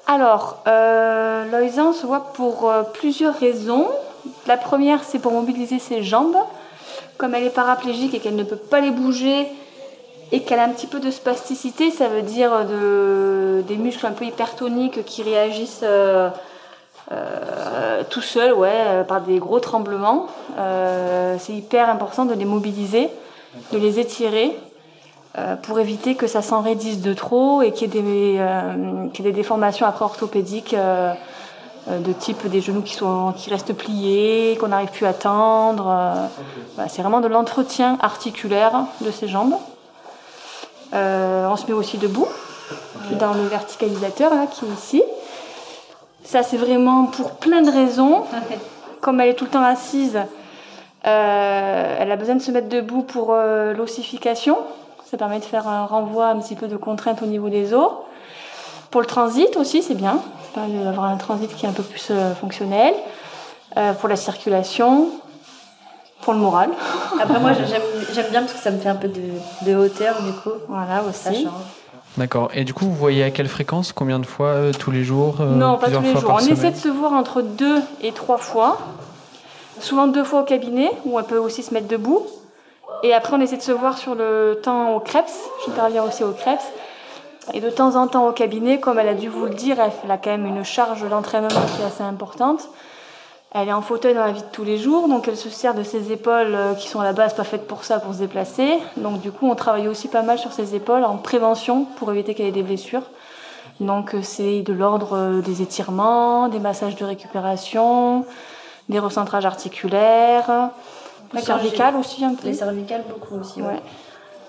Alors, 0.08 0.64
euh, 0.68 1.46
on 1.78 1.94
se 1.94 2.06
voit 2.06 2.34
pour 2.34 2.70
euh, 2.70 2.84
plusieurs 2.94 3.38
raisons. 3.38 3.88
La 4.48 4.58
première, 4.58 5.04
c'est 5.04 5.20
pour 5.20 5.32
mobiliser 5.32 5.80
ses 5.80 6.04
jambes. 6.04 6.38
Comme 7.18 7.36
elle 7.36 7.44
est 7.44 7.54
paraplégique 7.54 8.14
et 8.14 8.20
qu'elle 8.20 8.36
ne 8.36 8.44
peut 8.44 8.56
pas 8.56 8.80
les 8.80 8.92
bouger 8.92 9.48
et 10.32 10.42
qu'elle 10.42 10.60
a 10.60 10.64
un 10.64 10.70
petit 10.70 10.88
peu 10.88 11.00
de 11.00 11.12
spasticité, 11.12 11.92
ça 11.92 12.08
veut 12.08 12.22
dire 12.22 12.52
des 12.66 13.76
muscles 13.76 14.06
un 14.06 14.12
peu 14.12 14.26
hypertoniques 14.26 15.04
qui 15.04 15.24
réagissent 15.24 15.82
euh, 15.84 16.30
euh, 17.12 18.04
tout 18.10 18.22
seuls, 18.22 18.54
ouais, 18.54 19.04
par 19.08 19.22
des 19.22 19.40
gros 19.40 19.60
tremblements. 19.60 20.28
c'est 21.40 21.54
hyper 21.54 21.90
important 21.90 22.26
de 22.26 22.34
les 22.36 22.46
mobiliser, 22.46 23.10
de 23.74 23.78
les 23.78 24.00
étirer 24.00 24.56
euh, 25.38 25.56
pour 25.56 25.80
éviter 25.80 26.16
que 26.16 26.26
ça 26.26 26.42
s'enraidisse 26.42 27.02
de 27.02 27.14
trop 27.14 27.62
et 27.62 27.72
qu'il 27.72 27.94
y, 27.94 28.00
ait 28.00 28.02
des, 28.02 28.36
euh, 28.40 29.32
déformations 29.32 29.86
après 29.86 30.04
orthopédiques 30.04 30.74
euh, 30.74 31.14
de 31.90 32.14
type 32.14 32.48
des 32.48 32.62
genoux 32.62 32.82
qui, 32.82 32.94
sont, 32.94 33.34
qui 33.36 33.50
restent 33.50 33.74
pliés, 33.74 34.58
qu'on 34.60 34.68
n'arrive 34.68 34.90
plus 34.90 35.06
à 35.06 35.14
tendre. 35.14 36.14
c'est 36.88 37.02
vraiment 37.02 37.20
de 37.20 37.28
l'entretien 37.28 37.98
articulaire 38.02 38.86
de 39.02 39.12
ces 39.12 39.28
jambes. 39.28 39.56
on 40.94 41.56
se 41.56 41.66
met 41.68 41.74
aussi 41.74 41.98
debout 41.98 42.28
dans 43.20 43.34
le 43.34 43.44
verticalisateur 43.44 44.36
là, 44.36 44.46
qui 44.46 44.66
est 44.66 44.74
ici. 44.74 45.04
Ça, 46.24 46.44
c'est 46.44 46.58
vraiment 46.58 47.06
pour 47.06 47.32
plein 47.32 47.62
de 47.62 47.72
raisons. 47.72 48.24
Comme 49.02 49.20
elle 49.20 49.30
est 49.30 49.34
tout 49.34 49.46
le 49.46 49.52
temps 49.52 49.64
assise, 49.64 50.20
elle 51.04 52.12
a 52.12 52.16
besoin 52.18 52.36
de 52.36 52.42
se 52.42 52.52
mettre 52.52 52.70
debout 52.70 53.02
pour 53.02 53.34
l'ossification, 53.34 54.58
ça 55.10 55.18
permet 55.18 55.40
de 55.40 55.46
faire 55.46 55.68
un 55.68 55.86
renvoi 55.86 56.28
un 56.28 56.38
petit 56.38 56.54
peu 56.54 56.68
de 56.68 56.78
contrainte 56.78 57.24
au 57.24 57.26
niveau 57.26 57.50
des 57.50 57.74
os. 57.74 57.92
Pour 58.92 59.02
le 59.02 59.08
transit 59.08 59.56
aussi, 59.58 59.84
c'est 59.84 59.96
bien. 59.96 60.20
D'avoir 60.56 61.06
un 61.06 61.18
transit 61.18 61.54
qui 61.56 61.66
est 61.66 61.70
un 61.70 61.74
peu 61.74 61.84
plus 61.84 62.08
euh, 62.10 62.34
fonctionnel. 62.34 62.94
Euh, 63.78 63.94
pour 63.94 64.10
la 64.10 64.16
circulation, 64.16 65.10
pour 66.22 66.34
le 66.34 66.40
moral. 66.40 66.72
Après, 67.22 67.40
moi, 67.40 67.52
j'aime 67.54 68.26
bien 68.32 68.42
parce 68.42 68.54
que 68.54 68.60
ça 68.60 68.72
me 68.72 68.80
fait 68.80 68.90
un 68.90 68.96
peu 68.96 69.08
de, 69.08 69.76
hauteur, 69.76 70.22
du 70.24 70.32
coup. 70.34 70.58
Voilà, 70.68 71.04
aussi. 71.04 71.48
D'accord. 72.18 72.50
Et 72.56 72.64
du 72.64 72.74
coup, 72.74 72.86
vous 72.86 72.96
voyez 72.96 73.24
à 73.24 73.30
quelle 73.30 73.48
fréquence? 73.48 73.94
Combien 73.94 74.18
de 74.18 74.26
fois 74.26 74.48
euh, 74.48 74.72
Tous 74.74 74.90
les 74.90 75.04
jours 75.04 75.40
Non, 75.40 75.78
pas 75.78 75.92
tous 75.92 76.02
les 76.02 76.16
jours. 76.16 76.34
On 76.34 76.40
essaie 76.40 76.72
de 76.72 76.78
se 76.78 76.88
voir 76.88 77.14
entre 77.14 77.42
deux 77.42 77.80
et 78.02 78.12
trois 78.12 78.38
fois. 78.38 78.80
Souvent 79.80 80.08
deux 80.08 80.24
fois 80.24 80.42
au 80.42 80.46
cabinet, 80.46 80.92
où 81.06 81.20
on 81.20 81.24
peut 81.24 81.38
aussi 81.38 81.62
se 81.62 81.74
mettre 81.74 81.88
debout. 81.88 82.26
Et 83.04 83.14
après, 83.14 83.36
on 83.36 83.40
essaie 83.40 83.58
de 83.58 83.62
se 83.62 83.72
voir 83.72 83.98
sur 83.98 84.16
le 84.16 84.60
temps 84.64 84.96
au 84.96 85.00
CREPS. 85.00 85.34
J'interviens 85.66 86.04
aussi 86.04 86.24
au 86.24 86.32
CREPS. 86.32 86.66
Et 87.54 87.62
de 87.62 87.70
temps 87.70 87.96
en 87.96 88.08
temps 88.08 88.28
au 88.28 88.32
cabinet, 88.32 88.80
comme 88.80 89.00
elle 89.00 89.08
a 89.08 89.14
dû 89.14 89.28
vous 89.28 89.46
le 89.46 89.54
dire, 89.54 89.78
elle 89.80 90.12
a 90.12 90.18
quand 90.18 90.30
même 90.30 90.46
une 90.46 90.64
charge 90.64 91.08
d'entraînement 91.08 91.48
qui 91.48 91.82
est 91.82 91.86
assez 91.86 92.04
importante. 92.04 92.70
Elle 93.52 93.70
est 93.70 93.74
en 93.74 93.82
fauteuil 93.82 94.14
dans 94.14 94.26
la 94.26 94.32
vie 94.32 94.42
de 94.42 94.48
tous 94.52 94.64
les 94.64 94.78
jours, 94.78 95.08
donc 95.08 95.28
elle 95.28 95.38
se 95.38 95.50
sert 95.50 95.74
de 95.74 95.82
ses 95.82 96.12
épaules 96.12 96.54
euh, 96.54 96.76
qui 96.76 96.88
sont 96.88 97.00
à 97.00 97.04
la 97.04 97.14
base 97.14 97.34
pas 97.34 97.44
faites 97.44 97.66
pour 97.66 97.84
ça, 97.84 98.00
pour 98.00 98.14
se 98.14 98.20
déplacer. 98.20 98.78
Donc 98.98 99.22
du 99.22 99.32
coup, 99.32 99.50
on 99.50 99.56
travaille 99.56 99.88
aussi 99.88 100.08
pas 100.08 100.22
mal 100.22 100.38
sur 100.38 100.54
ses 100.54 100.76
épaules 100.76 101.04
en 101.04 101.18
prévention 101.18 101.86
pour 101.98 102.12
éviter 102.12 102.36
qu'elle 102.36 102.46
ait 102.46 102.52
des 102.52 102.62
blessures. 102.62 103.02
Donc 103.80 104.14
euh, 104.14 104.22
c'est 104.22 104.62
de 104.62 104.74
l'ordre 104.74 105.18
euh, 105.18 105.42
des 105.42 105.64
étirements, 105.64 106.48
des 106.48 106.60
massages 106.60 106.96
de 106.96 107.06
récupération, 107.06 108.24
des 108.88 109.00
recentrages 109.00 109.48
articulaires, 109.48 110.70
la 111.34 111.42
cervicale 111.42 111.96
aussi 111.96 112.24
un 112.24 112.36
peu. 112.36 112.48
Les 112.48 112.54
cervicales 112.54 113.04
beaucoup 113.10 113.40
aussi. 113.40 113.64
Ouais. 113.64 113.82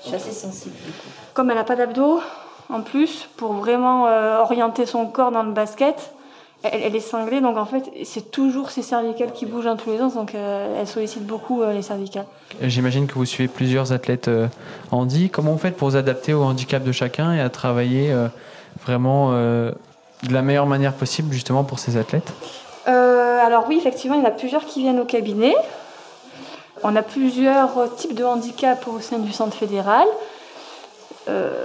Je 0.02 0.08
suis 0.08 0.16
assez 0.16 0.32
sensible. 0.32 0.76
Comme 1.32 1.50
elle 1.50 1.56
n'a 1.56 1.64
pas 1.64 1.76
d'abdos, 1.76 2.20
en 2.72 2.80
plus, 2.82 3.28
pour 3.36 3.52
vraiment 3.52 4.06
euh, 4.06 4.38
orienter 4.38 4.86
son 4.86 5.06
corps 5.06 5.30
dans 5.30 5.42
le 5.42 5.52
basket, 5.52 6.12
elle, 6.62 6.82
elle, 6.82 6.96
est 6.96 7.00
cinglée, 7.00 7.40
donc 7.40 7.56
en 7.56 7.64
fait, 7.64 7.90
c'est 8.04 8.30
toujours 8.30 8.70
ses 8.70 8.82
cervicales 8.82 9.32
qui 9.32 9.46
bougent 9.46 9.64
dans 9.64 9.76
tous 9.76 9.90
les 9.90 9.98
sens, 9.98 10.14
donc 10.14 10.34
euh, 10.34 10.78
elle 10.78 10.86
sollicite 10.86 11.26
beaucoup 11.26 11.62
euh, 11.62 11.72
les 11.72 11.82
cervicales. 11.82 12.26
J'imagine 12.60 13.06
que 13.06 13.14
vous 13.14 13.24
suivez 13.24 13.48
plusieurs 13.48 13.92
athlètes 13.92 14.30
handi. 14.90 15.30
Comment 15.30 15.52
vous 15.52 15.58
faites 15.58 15.76
pour 15.76 15.88
vous 15.88 15.96
adapter 15.96 16.34
au 16.34 16.42
handicap 16.42 16.82
de 16.82 16.92
chacun 16.92 17.32
et 17.32 17.40
à 17.40 17.48
travailler 17.48 18.14
vraiment 18.84 19.30
de 19.32 19.74
la 20.30 20.42
meilleure 20.42 20.66
manière 20.66 20.92
possible 20.92 21.32
justement 21.32 21.64
pour 21.64 21.78
ces 21.78 21.96
athlètes? 21.96 22.32
Alors 22.86 23.64
oui, 23.68 23.78
effectivement, 23.78 24.16
il 24.16 24.22
y 24.22 24.24
en 24.24 24.28
a 24.28 24.32
plusieurs 24.32 24.66
qui 24.66 24.82
viennent 24.82 25.00
au 25.00 25.04
cabinet. 25.04 25.54
On 26.82 26.94
a 26.96 27.02
plusieurs 27.02 27.94
types 27.96 28.14
de 28.14 28.24
handicap 28.24 28.86
au 28.88 29.00
sein 29.00 29.18
du 29.18 29.32
centre 29.32 29.56
fédéral. 29.56 30.06
Euh, 31.28 31.64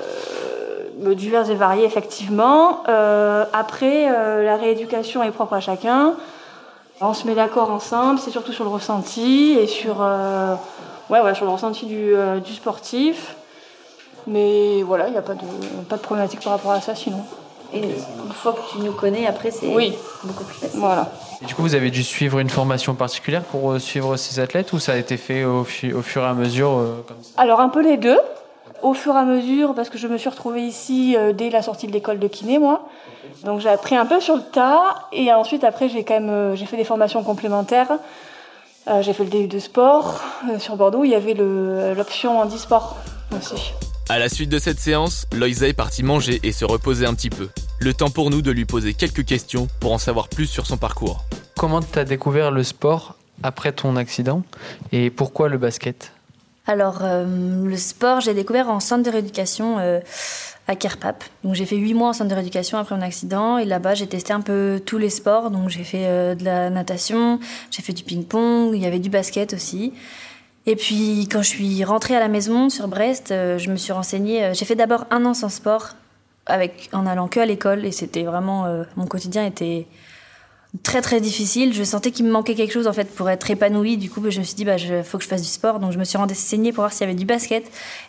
divers 1.13 1.49
et 1.49 1.55
variés, 1.55 1.85
effectivement. 1.85 2.83
Euh, 2.87 3.45
après, 3.53 4.09
euh, 4.09 4.43
la 4.43 4.55
rééducation 4.57 5.23
est 5.23 5.31
propre 5.31 5.53
à 5.53 5.59
chacun. 5.59 6.13
On 7.01 7.13
se 7.13 7.27
met 7.27 7.35
d'accord 7.35 7.71
ensemble, 7.71 8.19
c'est 8.19 8.31
surtout 8.31 8.53
sur 8.53 8.63
le 8.63 8.69
ressenti 8.69 9.57
et 9.59 9.67
sur, 9.67 9.97
euh, 10.01 10.55
ouais, 11.09 11.19
ouais, 11.21 11.35
sur 11.35 11.45
le 11.45 11.51
ressenti 11.51 11.85
du, 11.85 12.15
euh, 12.15 12.39
du 12.39 12.53
sportif. 12.53 13.35
Mais 14.27 14.81
voilà, 14.83 15.07
il 15.07 15.11
n'y 15.11 15.17
a 15.17 15.21
pas 15.21 15.33
de, 15.33 15.41
pas 15.89 15.97
de 15.97 16.01
problématique 16.01 16.39
par 16.41 16.53
rapport 16.53 16.71
à 16.71 16.81
ça 16.81 16.95
sinon. 16.95 17.23
Et 17.73 17.81
une 17.81 18.31
fois 18.33 18.53
que 18.53 18.71
tu 18.71 18.77
nous 18.79 18.93
connais, 18.93 19.27
après, 19.27 19.51
c'est 19.51 19.67
Oui. 19.67 19.93
beaucoup 20.23 20.45
plus 20.45 20.55
facile. 20.55 20.79
Voilà. 20.79 21.11
Et 21.41 21.45
du 21.45 21.53
coup, 21.53 21.63
vous 21.63 21.75
avez 21.75 21.91
dû 21.91 22.03
suivre 22.03 22.39
une 22.39 22.49
formation 22.49 22.95
particulière 22.95 23.41
pour 23.43 23.77
suivre 23.81 24.15
ces 24.15 24.39
athlètes 24.39 24.71
ou 24.71 24.79
ça 24.79 24.93
a 24.93 24.95
été 24.95 25.17
fait 25.17 25.43
au, 25.43 25.63
fu- 25.65 25.93
au 25.93 26.01
fur 26.01 26.21
et 26.21 26.27
à 26.27 26.33
mesure 26.33 26.69
euh, 26.77 27.03
comme 27.07 27.17
ça? 27.21 27.31
Alors 27.37 27.59
un 27.59 27.67
peu 27.69 27.81
les 27.81 27.97
deux, 27.97 28.19
au 28.85 28.93
fur 28.93 29.15
et 29.15 29.17
à 29.17 29.25
mesure, 29.25 29.73
parce 29.73 29.89
que 29.89 29.97
je 29.97 30.07
me 30.07 30.17
suis 30.17 30.29
retrouvée 30.29 30.61
ici 30.61 31.15
euh, 31.17 31.33
dès 31.33 31.49
la 31.49 31.63
sortie 31.63 31.87
de 31.87 31.91
l'école 31.91 32.19
de 32.19 32.27
kiné, 32.27 32.59
moi. 32.59 32.87
Donc 33.43 33.59
j'ai 33.59 33.69
appris 33.69 33.95
un 33.95 34.05
peu 34.05 34.19
sur 34.19 34.35
le 34.35 34.43
tas, 34.43 35.07
et 35.11 35.33
ensuite 35.33 35.63
après 35.63 35.89
j'ai 35.89 36.03
quand 36.03 36.13
même 36.13 36.29
euh, 36.29 36.55
j'ai 36.55 36.67
fait 36.67 36.77
des 36.77 36.83
formations 36.83 37.23
complémentaires. 37.23 37.91
Euh, 38.87 39.01
j'ai 39.01 39.13
fait 39.13 39.23
le 39.23 39.31
DU 39.31 39.47
de 39.47 39.57
sport 39.57 40.21
euh, 40.51 40.59
sur 40.59 40.75
Bordeaux, 40.75 41.03
il 41.03 41.09
y 41.09 41.15
avait 41.15 41.33
l'option 41.33 42.39
handisport 42.39 42.97
aussi. 43.35 43.73
À 44.07 44.19
la 44.19 44.29
suite 44.29 44.49
de 44.49 44.59
cette 44.59 44.77
séance, 44.77 45.25
Loïsa 45.33 45.67
est 45.67 45.73
partie 45.73 46.03
manger 46.03 46.39
et 46.43 46.51
se 46.51 46.63
reposer 46.63 47.07
un 47.07 47.15
petit 47.15 47.31
peu. 47.31 47.49
Le 47.79 47.95
temps 47.95 48.11
pour 48.11 48.29
nous 48.29 48.43
de 48.43 48.51
lui 48.51 48.65
poser 48.65 48.93
quelques 48.93 49.25
questions 49.25 49.67
pour 49.79 49.93
en 49.93 49.97
savoir 49.97 50.29
plus 50.29 50.45
sur 50.45 50.67
son 50.67 50.77
parcours. 50.77 51.23
Comment 51.57 51.81
tu 51.81 51.97
as 51.97 52.05
découvert 52.05 52.51
le 52.51 52.61
sport 52.61 53.15
après 53.41 53.71
ton 53.71 53.95
accident 53.95 54.43
et 54.91 55.09
pourquoi 55.09 55.49
le 55.49 55.57
basket? 55.57 56.14
Alors, 56.67 56.99
euh, 57.03 57.25
le 57.63 57.77
sport, 57.77 58.21
j'ai 58.21 58.33
découvert 58.33 58.69
en 58.69 58.79
centre 58.79 59.03
de 59.03 59.11
rééducation 59.11 59.77
euh, 59.77 59.99
à 60.67 60.75
Kerpap. 60.75 61.23
Donc, 61.43 61.53
j'ai 61.53 61.65
fait 61.65 61.75
huit 61.75 61.93
mois 61.93 62.09
en 62.09 62.13
centre 62.13 62.29
de 62.29 62.35
rééducation 62.35 62.79
après 62.79 62.95
mon 62.95 63.03
accident. 63.03 63.59
Et 63.59 63.65
là-bas, 63.65 63.93
j'ai 63.93 64.07
testé 64.07 64.33
un 64.33 64.41
peu 64.41 64.81
tous 64.83 64.97
les 64.97 65.11
sports. 65.11 65.51
Donc, 65.51 65.69
j'ai 65.69 65.83
fait 65.83 66.07
euh, 66.07 66.33
de 66.33 66.43
la 66.43 66.71
natation, 66.71 67.39
j'ai 67.69 67.83
fait 67.83 67.93
du 67.93 68.03
ping-pong, 68.03 68.71
il 68.73 68.81
y 68.81 68.87
avait 68.87 68.99
du 68.99 69.09
basket 69.09 69.53
aussi. 69.53 69.93
Et 70.65 70.75
puis, 70.75 71.27
quand 71.31 71.43
je 71.43 71.49
suis 71.49 71.83
rentrée 71.83 72.15
à 72.15 72.19
la 72.19 72.27
maison 72.27 72.69
sur 72.69 72.87
Brest, 72.87 73.27
je 73.29 73.69
me 73.69 73.75
suis 73.75 73.93
renseignée. 73.93 74.51
j'ai 74.55 74.65
fait 74.65 74.73
d'abord 74.73 75.05
un 75.11 75.23
an 75.25 75.35
sans 75.35 75.49
sport, 75.49 75.89
avec, 76.47 76.89
en 76.91 77.05
allant 77.05 77.27
que 77.27 77.39
à 77.39 77.45
l'école. 77.45 77.85
Et 77.85 77.91
c'était 77.91 78.23
vraiment. 78.23 78.65
mon 78.95 79.05
quotidien 79.05 79.45
était 79.45 79.85
très 80.83 81.01
très 81.01 81.21
difficile. 81.21 81.73
Je 81.73 81.83
sentais 81.83 82.11
qu'il 82.11 82.25
me 82.25 82.31
manquait 82.31 82.55
quelque 82.55 82.71
chose 82.71 82.87
en 82.87 82.93
fait 82.93 83.05
pour 83.13 83.29
être 83.29 83.49
épanouie. 83.49 83.97
Du 83.97 84.09
coup, 84.09 84.21
je 84.29 84.39
me 84.39 84.43
suis 84.43 84.55
dit 84.55 84.65
bah 84.65 84.77
je 84.77 85.03
faut 85.03 85.17
que 85.17 85.23
je 85.23 85.29
fasse 85.29 85.41
du 85.41 85.47
sport. 85.47 85.79
Donc 85.79 85.91
je 85.91 85.97
me 85.97 86.03
suis 86.03 86.17
renseignée 86.17 86.71
pour 86.71 86.81
voir 86.81 86.93
s'il 86.93 87.01
y 87.01 87.09
avait 87.09 87.17
du 87.17 87.25
basket 87.25 87.65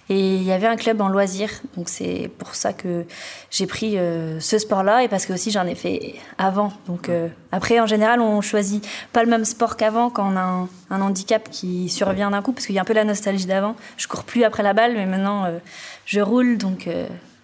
et 0.09 0.37
il 0.37 0.43
y 0.43 0.53
avait 0.53 0.67
un 0.67 0.77
club 0.77 1.01
en 1.01 1.09
loisir. 1.09 1.51
Donc 1.77 1.89
c'est 1.89 2.31
pour 2.39 2.55
ça 2.55 2.73
que 2.73 3.05
j'ai 3.51 3.67
pris 3.67 3.99
euh, 3.99 4.41
ce 4.41 4.59
sport-là 4.59 5.05
et 5.05 5.09
parce 5.09 5.27
que 5.27 5.33
aussi 5.33 5.51
j'en 5.51 5.67
ai 5.67 5.75
fait 5.75 6.15
avant. 6.39 6.73
Donc 6.87 7.09
euh, 7.09 7.29
après 7.53 7.81
en 7.81 7.87
général 7.87 8.21
on 8.21 8.41
choisit 8.41 8.87
pas 9.13 9.23
le 9.23 9.31
même 9.31 9.45
sport 9.45 9.77
qu'avant 9.77 10.11
quand 10.11 10.33
on 10.33 10.37
a 10.37 10.69
un, 10.91 11.01
handicap 11.01 11.49
qui 11.51 11.89
survient 11.89 12.31
d'un 12.31 12.43
coup 12.43 12.53
parce 12.53 12.67
qu'il 12.67 12.75
y 12.75 12.79
a 12.79 12.83
un 12.83 12.87
peu 12.87 12.95
la 12.95 13.05
nostalgie 13.05 13.47
d'avant. 13.47 13.77
Je 13.97 14.09
cours 14.09 14.25
plus 14.25 14.45
après 14.45 14.63
la 14.63 14.73
balle 14.73 14.95
mais 14.95 15.07
maintenant 15.07 15.45
euh, 15.45 15.59
je 16.05 16.21
roule 16.21 16.59
donc 16.59 16.89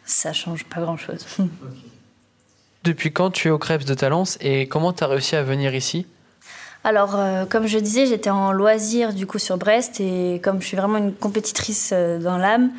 ça 0.04 0.32
change 0.32 0.64
pas 0.64 0.80
grand-chose. 0.80 1.26
Depuis 2.84 3.12
quand 3.12 3.30
tu 3.30 3.48
es 3.48 3.50
au 3.50 3.58
Krebs 3.58 3.84
de 3.84 3.94
Talence 3.94 4.38
et 4.40 4.66
comment 4.66 4.92
tu 4.92 5.04
as 5.04 5.06
réussi 5.06 5.36
à 5.36 5.42
venir 5.44 5.74
ici? 5.74 6.04
Alors, 6.82 7.14
euh, 7.14 7.44
comme 7.44 7.68
je 7.68 7.78
disais, 7.78 8.06
j'étais 8.06 8.30
en 8.30 8.50
loisir 8.50 9.14
du 9.14 9.24
coup 9.24 9.38
sur 9.38 9.56
Brest 9.56 10.00
et 10.00 10.40
comme 10.42 10.60
je 10.60 10.66
suis 10.66 10.76
vraiment 10.76 10.98
une 10.98 11.14
compétitrice 11.14 11.90
euh, 11.92 12.18
dans 12.18 12.38
l'âme, 12.38 12.72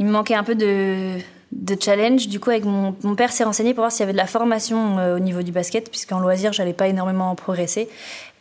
il 0.00 0.06
me 0.06 0.10
manquait 0.10 0.34
un 0.34 0.42
peu 0.42 0.56
de, 0.56 1.18
de 1.52 1.76
challenge. 1.80 2.26
Du 2.26 2.40
coup, 2.40 2.50
avec 2.50 2.64
mon, 2.64 2.96
mon 3.04 3.14
père 3.14 3.30
s'est 3.30 3.44
renseigné 3.44 3.72
pour 3.72 3.82
voir 3.82 3.92
s'il 3.92 4.00
y 4.00 4.02
avait 4.02 4.12
de 4.14 4.16
la 4.16 4.26
formation 4.26 4.98
euh, 4.98 5.14
au 5.14 5.20
niveau 5.20 5.42
du 5.42 5.52
basket, 5.52 5.90
puisqu'en 5.90 6.18
loisir, 6.18 6.52
j'allais 6.52 6.72
pas 6.72 6.88
énormément 6.88 7.32
progresser. 7.36 7.88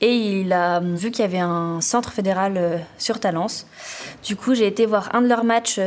Et 0.01 0.11
il 0.11 0.51
a 0.53 0.79
vu 0.79 1.11
qu'il 1.11 1.21
y 1.21 1.27
avait 1.27 1.37
un 1.37 1.81
centre 1.81 2.11
fédéral 2.11 2.83
sur 2.97 3.19
Talence. 3.19 3.67
Du 4.23 4.35
coup, 4.35 4.55
j'ai 4.55 4.65
été 4.65 4.87
voir 4.87 5.09
un 5.13 5.21
de 5.21 5.27
leurs 5.27 5.43
matchs 5.43 5.79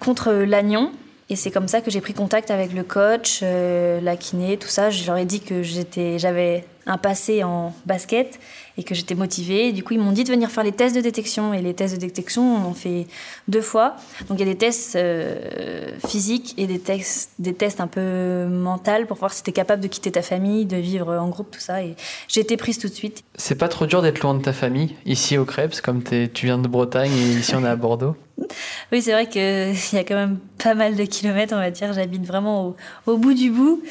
contre 0.00 0.32
Lannion. 0.32 0.90
Et 1.32 1.36
c'est 1.36 1.50
comme 1.50 1.66
ça 1.66 1.80
que 1.80 1.90
j'ai 1.90 2.02
pris 2.02 2.12
contact 2.12 2.50
avec 2.50 2.74
le 2.74 2.82
coach, 2.82 3.40
euh, 3.42 4.02
la 4.02 4.18
kiné, 4.18 4.58
tout 4.58 4.68
ça. 4.68 4.90
Je 4.90 5.06
leur 5.06 5.16
ai 5.16 5.24
dit 5.24 5.40
que 5.40 5.62
j'avais 5.62 6.66
un 6.84 6.98
passé 6.98 7.42
en 7.42 7.72
basket 7.86 8.38
et 8.78 8.84
que 8.84 8.94
j'étais 8.94 9.14
motivée. 9.14 9.68
Et 9.68 9.72
du 9.72 9.82
coup, 9.82 9.94
ils 9.94 10.00
m'ont 10.00 10.12
dit 10.12 10.24
de 10.24 10.30
venir 10.30 10.50
faire 10.50 10.64
les 10.64 10.72
tests 10.72 10.94
de 10.94 11.00
détection. 11.00 11.54
Et 11.54 11.62
les 11.62 11.74
tests 11.74 11.94
de 11.94 12.00
détection, 12.00 12.56
on 12.56 12.68
en 12.70 12.74
fait 12.74 13.06
deux 13.48 13.60
fois. 13.60 13.96
Donc, 14.28 14.38
il 14.38 14.46
y 14.46 14.50
a 14.50 14.52
des 14.52 14.58
tests 14.58 14.96
euh, 14.96 15.96
physiques 16.06 16.54
et 16.58 16.66
des 16.66 16.78
tests, 16.78 17.30
des 17.38 17.54
tests 17.54 17.80
un 17.80 17.86
peu 17.86 18.46
mentaux 18.46 18.82
pour 19.06 19.16
voir 19.16 19.32
si 19.32 19.42
tu 19.42 19.50
es 19.50 19.52
capable 19.52 19.82
de 19.82 19.88
quitter 19.88 20.10
ta 20.10 20.22
famille, 20.22 20.66
de 20.66 20.76
vivre 20.76 21.12
en 21.16 21.28
groupe, 21.28 21.50
tout 21.50 21.60
ça. 21.60 21.82
Et 21.82 21.94
j'ai 22.28 22.40
été 22.40 22.56
prise 22.56 22.78
tout 22.78 22.88
de 22.88 22.94
suite. 22.94 23.22
C'est 23.36 23.54
pas 23.54 23.68
trop 23.68 23.86
dur 23.86 24.02
d'être 24.02 24.20
loin 24.20 24.34
de 24.34 24.42
ta 24.42 24.52
famille 24.52 24.96
ici 25.06 25.38
au 25.38 25.44
Krebs 25.44 25.80
comme 25.82 26.02
tu 26.02 26.46
viens 26.46 26.58
de 26.58 26.68
Bretagne 26.68 27.12
et 27.12 27.38
ici 27.38 27.54
on 27.54 27.64
est 27.64 27.68
à 27.68 27.76
Bordeaux? 27.76 28.16
Oui, 28.92 29.00
c'est 29.00 29.12
vrai 29.12 29.26
qu'il 29.26 29.40
y 29.40 30.00
a 30.00 30.04
quand 30.04 30.14
même 30.14 30.38
pas 30.62 30.74
mal 30.74 30.96
de 30.96 31.04
kilomètres, 31.04 31.54
on 31.54 31.58
va 31.58 31.70
dire. 31.70 31.92
J'habite 31.92 32.26
vraiment 32.26 32.68
au, 32.68 32.76
au 33.06 33.16
bout 33.16 33.32
du 33.34 33.50
bout. 33.50 33.82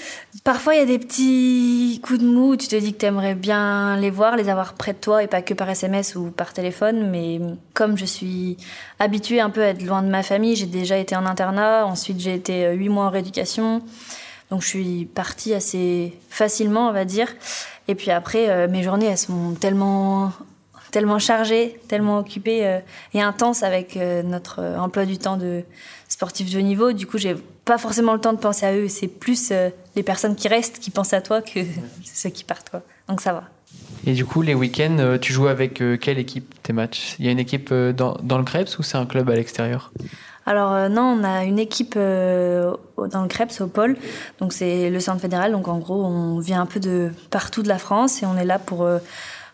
Parfois, 0.43 0.75
il 0.75 0.79
y 0.79 0.83
a 0.83 0.85
des 0.85 0.99
petits 0.99 1.99
coups 2.03 2.19
de 2.19 2.25
mou 2.25 2.51
où 2.51 2.55
tu 2.55 2.67
te 2.67 2.75
dis 2.75 2.93
que 2.93 2.99
tu 2.99 3.05
aimerais 3.05 3.35
bien 3.35 3.97
les 3.97 4.09
voir, 4.09 4.35
les 4.35 4.49
avoir 4.49 4.70
près 4.73 4.93
de 4.93 4.97
toi 4.97 5.23
et 5.23 5.27
pas 5.27 5.41
que 5.41 5.53
par 5.53 5.69
SMS 5.69 6.15
ou 6.15 6.31
par 6.31 6.53
téléphone. 6.53 7.09
Mais 7.09 7.39
comme 7.73 7.97
je 7.97 8.05
suis 8.05 8.57
habituée 8.99 9.39
un 9.39 9.49
peu 9.49 9.63
à 9.63 9.67
être 9.67 9.83
loin 9.83 10.01
de 10.01 10.09
ma 10.09 10.23
famille, 10.23 10.55
j'ai 10.55 10.65
déjà 10.65 10.97
été 10.97 11.15
en 11.15 11.25
internat. 11.25 11.85
Ensuite, 11.85 12.19
j'ai 12.19 12.35
été 12.35 12.65
euh, 12.65 12.73
huit 12.73 12.89
mois 12.89 13.05
en 13.05 13.09
rééducation. 13.09 13.81
Donc, 14.49 14.61
je 14.61 14.67
suis 14.67 15.05
partie 15.05 15.53
assez 15.53 16.17
facilement, 16.29 16.89
on 16.89 16.93
va 16.93 17.05
dire. 17.05 17.27
Et 17.87 17.95
puis 17.95 18.11
après, 18.11 18.49
euh, 18.49 18.67
mes 18.67 18.83
journées, 18.83 19.07
elles 19.07 19.17
sont 19.17 19.53
tellement 19.59 20.31
tellement 20.91 21.19
chargées, 21.19 21.79
tellement 21.87 22.19
occupées 22.19 22.67
euh, 22.67 22.79
et 23.13 23.21
intenses 23.21 23.63
avec 23.63 23.97
euh, 23.97 24.21
notre 24.21 24.59
euh, 24.59 24.77
emploi 24.77 25.05
du 25.05 25.17
temps 25.17 25.37
de 25.37 25.63
sportif 26.07 26.51
de 26.51 26.59
haut 26.59 26.61
niveau. 26.61 26.91
Du 26.91 27.07
coup, 27.07 27.17
j'ai 27.17 27.35
pas 27.65 27.77
forcément 27.77 28.13
le 28.13 28.19
temps 28.19 28.33
de 28.33 28.39
penser 28.39 28.65
à 28.65 28.75
eux. 28.75 28.87
C'est 28.89 29.07
plus 29.07 29.49
euh, 29.51 29.69
les 29.95 30.03
personnes 30.03 30.35
qui 30.35 30.47
restent 30.47 30.79
qui 30.79 30.91
pensent 30.91 31.13
à 31.13 31.21
toi 31.21 31.41
que 31.41 31.61
ceux 32.03 32.29
qui 32.29 32.43
partent. 32.43 32.69
Quoi. 32.69 32.81
Donc 33.07 33.21
ça 33.21 33.33
va. 33.33 33.43
Et 34.07 34.13
du 34.13 34.25
coup, 34.25 34.41
les 34.41 34.55
week-ends, 34.55 34.97
euh, 34.99 35.17
tu 35.17 35.31
joues 35.31 35.47
avec 35.47 35.81
euh, 35.81 35.95
quelle 35.95 36.17
équipe 36.17 36.61
tes 36.63 36.73
matchs? 36.73 37.15
Il 37.19 37.25
y 37.25 37.27
a 37.27 37.31
une 37.31 37.39
équipe 37.39 37.69
euh, 37.71 37.93
dans, 37.93 38.37
le 38.37 38.43
Krebs 38.43 38.79
ou 38.79 38.83
c'est 38.83 38.97
un 38.97 39.05
club 39.05 39.29
à 39.29 39.35
l'extérieur? 39.35 39.91
Alors 40.47 40.89
non, 40.89 41.03
on 41.03 41.23
a 41.23 41.43
une 41.43 41.59
équipe 41.59 41.93
dans 41.93 42.01
le 43.21 43.27
Krebs, 43.27 43.61
au 43.61 43.67
pôle. 43.67 43.95
Donc 44.39 44.53
c'est 44.53 44.89
le 44.89 44.99
centre 44.99 45.21
fédéral. 45.21 45.51
Donc 45.51 45.67
en 45.67 45.77
gros, 45.77 46.03
on 46.03 46.39
vient 46.39 46.61
un 46.61 46.65
peu 46.65 46.79
de 46.79 47.11
partout 47.29 47.61
de 47.61 47.67
la 47.67 47.77
France 47.77 48.23
et 48.23 48.25
on 48.25 48.35
est 48.35 48.43
là 48.43 48.57
pour, 48.57 48.89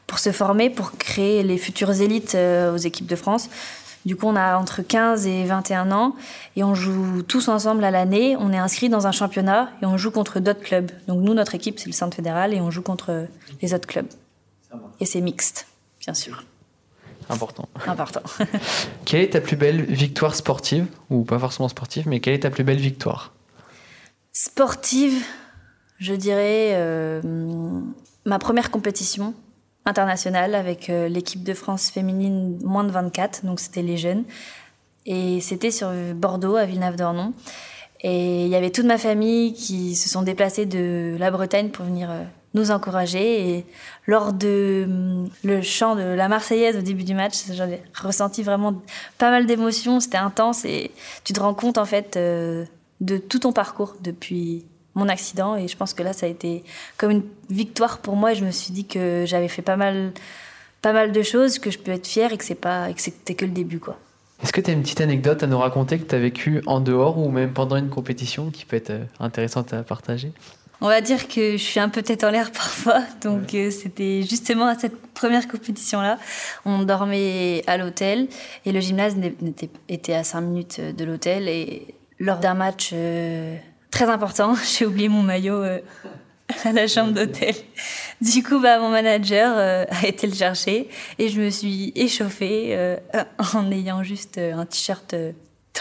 pour 0.08 0.20
se 0.20 0.32
former, 0.32 0.70
pour 0.70 0.98
créer 0.98 1.44
les 1.44 1.58
futures 1.58 2.02
élites 2.02 2.38
aux 2.74 2.78
équipes 2.78 3.06
de 3.06 3.18
France. 3.18 3.50
Du 4.06 4.16
coup, 4.16 4.28
on 4.28 4.38
a 4.38 4.58
entre 4.58 4.82
15 4.82 5.28
et 5.28 5.44
21 5.44 5.92
ans 5.92 6.16
et 6.56 6.64
on 6.64 6.74
joue 6.74 7.22
tous 7.22 7.50
ensemble 7.50 7.84
à 7.84 7.92
l'année. 7.92 8.38
On 8.40 8.54
est 8.54 8.58
inscrit 8.58 8.88
dans 8.88 9.08
un 9.08 9.12
championnat 9.12 9.70
et 9.82 9.86
on 9.86 9.98
joue 9.98 10.12
contre 10.12 10.40
d'autres 10.40 10.62
clubs. 10.62 10.90
Donc 11.10 11.22
nous, 11.22 11.34
notre 11.34 11.54
équipe, 11.54 11.80
c'est 11.80 11.88
le 11.88 11.92
centre 11.92 12.16
fédéral 12.16 12.54
et 12.54 12.62
on 12.62 12.72
joue 12.72 12.82
contre 12.82 13.28
les 13.62 13.74
autres 13.74 13.88
clubs. 13.88 14.08
Et 15.00 15.06
c'est 15.06 15.22
mixte, 15.22 15.68
bien 16.00 16.14
sûr. 16.14 16.44
Important. 17.30 17.68
Important. 17.88 18.22
Quelle 19.06 19.22
est 19.22 19.30
ta 19.32 19.42
plus 19.42 19.58
belle 19.58 19.84
victoire 19.84 20.36
sportive 20.36 20.88
Ou 21.10 21.24
pas 21.24 21.40
forcément 21.40 21.68
sportive, 21.68 22.08
mais 22.08 22.20
quelle 22.20 22.36
est 22.36 22.40
ta 22.40 22.50
plus 22.50 22.64
belle 22.64 22.80
victoire? 22.80 23.34
Sportive, 24.32 25.26
je 26.00 26.14
dirais 26.14 26.72
euh, 26.76 27.22
ma 28.26 28.40
première 28.40 28.72
compétition 28.72 29.34
internationale 29.86 30.56
avec 30.56 30.90
euh, 30.90 31.10
l'équipe 31.10 31.44
de 31.44 31.54
France 31.54 31.90
féminine 31.90 32.60
moins 32.64 32.84
de 32.84 32.92
24, 32.92 33.46
donc 33.46 33.60
c'était 33.60 33.82
les 33.82 33.98
jeunes. 33.98 34.24
Et 35.06 35.42
c'était 35.42 35.72
sur 35.72 35.92
Bordeaux, 36.16 36.56
à 36.56 36.66
Villeneuve-d'Ornon. 36.66 37.34
Et 38.02 38.46
il 38.46 38.50
y 38.50 38.56
avait 38.56 38.70
toute 38.70 38.86
ma 38.86 38.98
famille 38.98 39.54
qui 39.54 39.96
se 39.96 40.10
sont 40.10 40.22
déplacés 40.22 40.66
de 40.66 41.16
la 41.20 41.32
Bretagne 41.32 41.70
pour 41.70 41.86
venir 41.86 42.12
euh, 42.12 42.24
nous 42.54 42.72
encourager. 42.72 43.50
Et 43.58 43.66
lors 44.06 44.34
de 44.34 44.86
hum, 44.88 45.30
le 45.44 45.62
chant 45.62 45.96
de 45.96 46.02
la 46.02 46.28
Marseillaise 46.28 46.78
au 46.78 46.82
début 46.82 47.04
du 47.04 47.14
match, 47.14 47.36
j'en 47.52 47.68
ai 47.68 47.82
ressenti 47.94 48.44
vraiment 48.44 48.82
pas 49.18 49.30
mal 49.30 49.46
d'émotions. 49.46 50.00
C'était 50.00 50.18
intense 50.18 50.66
et 50.66 50.92
tu 51.24 51.34
te 51.34 51.40
rends 51.40 51.54
compte 51.54 51.78
en 51.78 51.86
fait 51.86 52.18
euh, 52.18 52.66
de 53.02 53.18
tout 53.18 53.40
ton 53.40 53.54
parcours 53.54 53.96
depuis 54.02 54.66
mon 54.96 55.08
accident. 55.08 55.56
Et 55.56 55.68
je 55.68 55.78
pense 55.78 55.94
que 55.94 56.04
là, 56.04 56.14
ça 56.14 56.26
a 56.26 56.30
été 56.30 56.64
comme 56.98 57.12
une 57.12 57.24
victoire 57.50 58.00
pour 58.00 58.16
moi. 58.16 58.34
Et 58.34 58.36
je 58.36 58.44
me 58.44 58.52
suis 58.52 58.74
dit 58.74 58.86
que 58.86 59.24
j'avais 59.26 59.48
fait 59.48 59.62
pas 59.62 59.78
mal, 59.78 60.12
pas 60.82 60.94
mal 60.94 61.12
de 61.12 61.22
choses, 61.22 61.60
que 61.60 61.72
je 61.72 61.80
peux 61.80 61.92
être 61.92 62.08
fière 62.08 62.34
et 62.34 62.38
que 62.38 62.44
c'est 62.44 62.56
pas, 62.56 62.90
et 62.90 62.94
que 62.94 63.02
c'était 63.02 63.36
que 63.36 63.46
le 63.46 63.52
début, 63.52 63.80
quoi. 63.80 63.98
Est-ce 64.44 64.54
que 64.54 64.62
tu 64.62 64.70
as 64.70 64.74
une 64.74 64.84
petite 64.84 65.02
anecdote 65.02 65.42
à 65.42 65.48
nous 65.48 65.58
raconter 65.58 65.98
que 65.98 66.08
tu 66.08 66.14
as 66.14 66.20
vécue 66.20 66.62
en 66.68 66.80
dehors 66.80 67.18
ou 67.18 67.32
même 67.32 67.54
pendant 67.54 67.76
une 67.76 67.90
compétition 67.90 68.52
qui 68.52 68.66
peut 68.66 68.76
être 68.76 68.92
euh, 68.92 69.06
intéressante 69.20 69.74
à 69.74 69.82
partager? 69.82 70.32
On 70.80 70.88
va 70.88 71.02
dire 71.02 71.28
que 71.28 71.54
je 71.54 71.64
suis 71.64 71.80
un 71.80 71.90
peu 71.90 72.04
tête 72.04 72.24
en 72.24 72.30
l'air 72.30 72.52
parfois. 72.52 73.02
Donc, 73.24 73.54
euh, 73.56 73.72
c'était 73.72 74.22
justement 74.22 74.68
à 74.68 74.78
cette 74.78 74.96
première 75.14 75.48
compétition-là. 75.48 76.20
On 76.66 76.84
dormait 76.84 77.64
à 77.66 77.78
l'hôtel 77.78 78.28
et 78.66 78.72
le 78.72 78.80
gymnase 78.80 79.16
n'était- 79.16 79.70
était 79.90 80.14
à 80.14 80.24
5 80.24 80.42
minutes 80.42 80.80
de 80.80 81.04
l'hôtel. 81.04 81.48
Et 81.50 81.96
lors 82.20 82.38
d'un 82.38 82.54
match 82.54 82.92
euh, 82.94 83.56
très 83.90 84.06
important, 84.06 84.54
j'ai 84.78 84.86
oublié 84.86 85.10
mon 85.10 85.24
maillot 85.24 85.56
euh, 85.64 85.80
à 86.64 86.72
la 86.72 86.88
chambre 86.88 87.12
d'hôtel. 87.12 87.56
Du 88.22 88.44
coup, 88.44 88.60
bah, 88.60 88.78
mon 88.80 88.90
manager 88.90 89.54
euh, 89.58 89.86
a 89.90 90.06
été 90.08 90.28
le 90.28 90.34
chercher 90.36 90.90
et 91.18 91.30
je 91.30 91.42
me 91.42 91.50
suis 91.50 91.92
échauffée 91.96 92.76
euh, 92.76 92.98
en 93.56 93.72
ayant 93.72 94.04
juste 94.04 94.38
euh, 94.38 94.54
un 94.54 94.66
t-shirt 94.68 95.14
euh, 95.16 95.32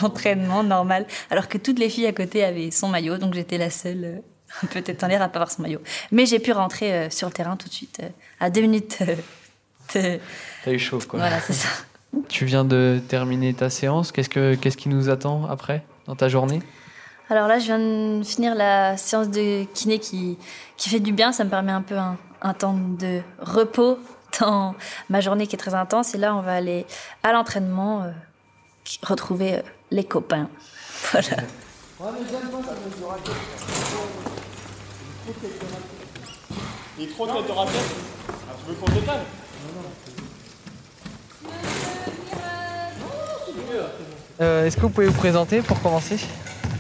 d'entraînement 0.01 0.63
normal, 0.65 1.07
alors 1.31 1.49
que 1.49 1.59
toutes 1.59 1.79
les 1.79 1.89
filles 1.91 2.07
à 2.07 2.13
côté 2.13 2.45
avaient 2.45 2.71
son 2.71 2.89
maillot, 2.89 3.17
donc 3.19 3.35
j'étais 3.35 3.57
la 3.59 3.71
seule 3.71 4.23
un 4.63 4.67
peu 4.67 4.83
tête 4.83 5.03
en 5.05 5.07
l'air 5.09 5.23
à 5.23 5.29
pas 5.29 5.39
avoir 5.39 5.51
son 5.51 5.63
maillot. 5.63 5.81
Mais 6.13 6.27
j'ai 6.27 6.39
pu 6.39 6.53
rentrer 6.53 6.93
euh, 6.93 7.11
sur 7.11 7.29
le 7.29 7.33
terrain 7.33 7.57
tout 7.57 7.69
de 7.69 7.73
suite, 7.75 7.99
euh, 8.03 8.09
à 8.41 8.51
deux 8.51 8.61
minutes. 8.63 8.99
euh, 9.03 9.15
de- 9.95 10.21
T'as 10.65 10.71
eu 10.73 10.79
chaud 10.79 10.99
quoi. 11.09 11.19
Voilà, 11.21 11.41
c'est 11.41 11.53
ça. 11.53 11.69
Tu 12.29 12.47
viens 12.47 12.65
de 12.65 13.01
terminer 13.09 13.53
ta 13.53 13.69
séance. 13.69 14.11
Qu'est-ce, 14.11 14.31
que, 14.31 14.55
qu'est-ce 14.55 14.77
qui 14.79 14.89
nous 14.89 15.11
attend 15.11 15.45
après 15.51 15.85
dans 16.07 16.17
ta 16.17 16.29
journée? 16.29 16.63
Alors 17.29 17.47
là, 17.47 17.59
je 17.59 17.65
viens 17.67 17.79
de 17.79 18.23
finir 18.25 18.55
la 18.55 18.97
séance 18.97 19.29
de 19.29 19.65
kiné 19.75 19.99
qui, 19.99 20.39
qui 20.79 20.89
fait 20.89 21.01
du 21.01 21.13
bien. 21.13 21.33
Ça 21.33 21.45
me 21.45 21.51
permet 21.51 21.73
un 21.73 21.83
peu 21.83 21.99
un, 21.99 22.17
un 22.41 22.55
temps 22.55 22.73
de 22.75 23.21
repos 23.41 23.99
dans 24.41 24.75
ma 25.11 25.21
journée 25.21 25.47
qui 25.47 25.57
est 25.57 25.59
très 25.59 25.75
intense. 25.75 26.15
Et 26.15 26.19
là, 26.19 26.35
on 26.35 26.41
va 26.41 26.55
aller 26.55 26.87
à 27.23 27.33
l'entraînement, 27.33 28.05
euh, 28.05 28.11
retrouver 29.03 29.57
euh, 29.57 29.63
les 29.91 30.05
copains. 30.05 30.49
Voilà. 31.13 31.43
Il 36.99 37.05
est 37.05 37.09
trop 37.09 37.27
tête 37.27 37.47
de 37.47 37.53
raquette. 37.53 37.75
Ah, 38.29 38.53
tu 38.65 38.71
veux 38.71 38.75
qu'on 38.77 38.93
décale 38.93 39.21
Euh, 44.41 44.67
Est-ce 44.67 44.77
que 44.77 44.83
vous 44.83 44.91
pouvez 44.91 45.07
vous 45.07 45.13
présenter 45.19 45.63
pour 45.63 45.81
commencer? 45.81 46.19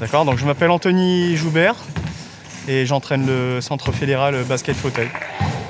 D'accord, 0.00 0.25
donc 0.25 0.38
je 0.38 0.45
m'appelle 0.45 0.71
Anthony 0.71 1.37
Joubert 1.37 1.75
et 2.69 2.85
j'entraîne 2.85 3.26
le 3.26 3.61
centre 3.61 3.93
fédéral 3.93 4.45
basket 4.45 4.76
fauteuil. 4.76 5.09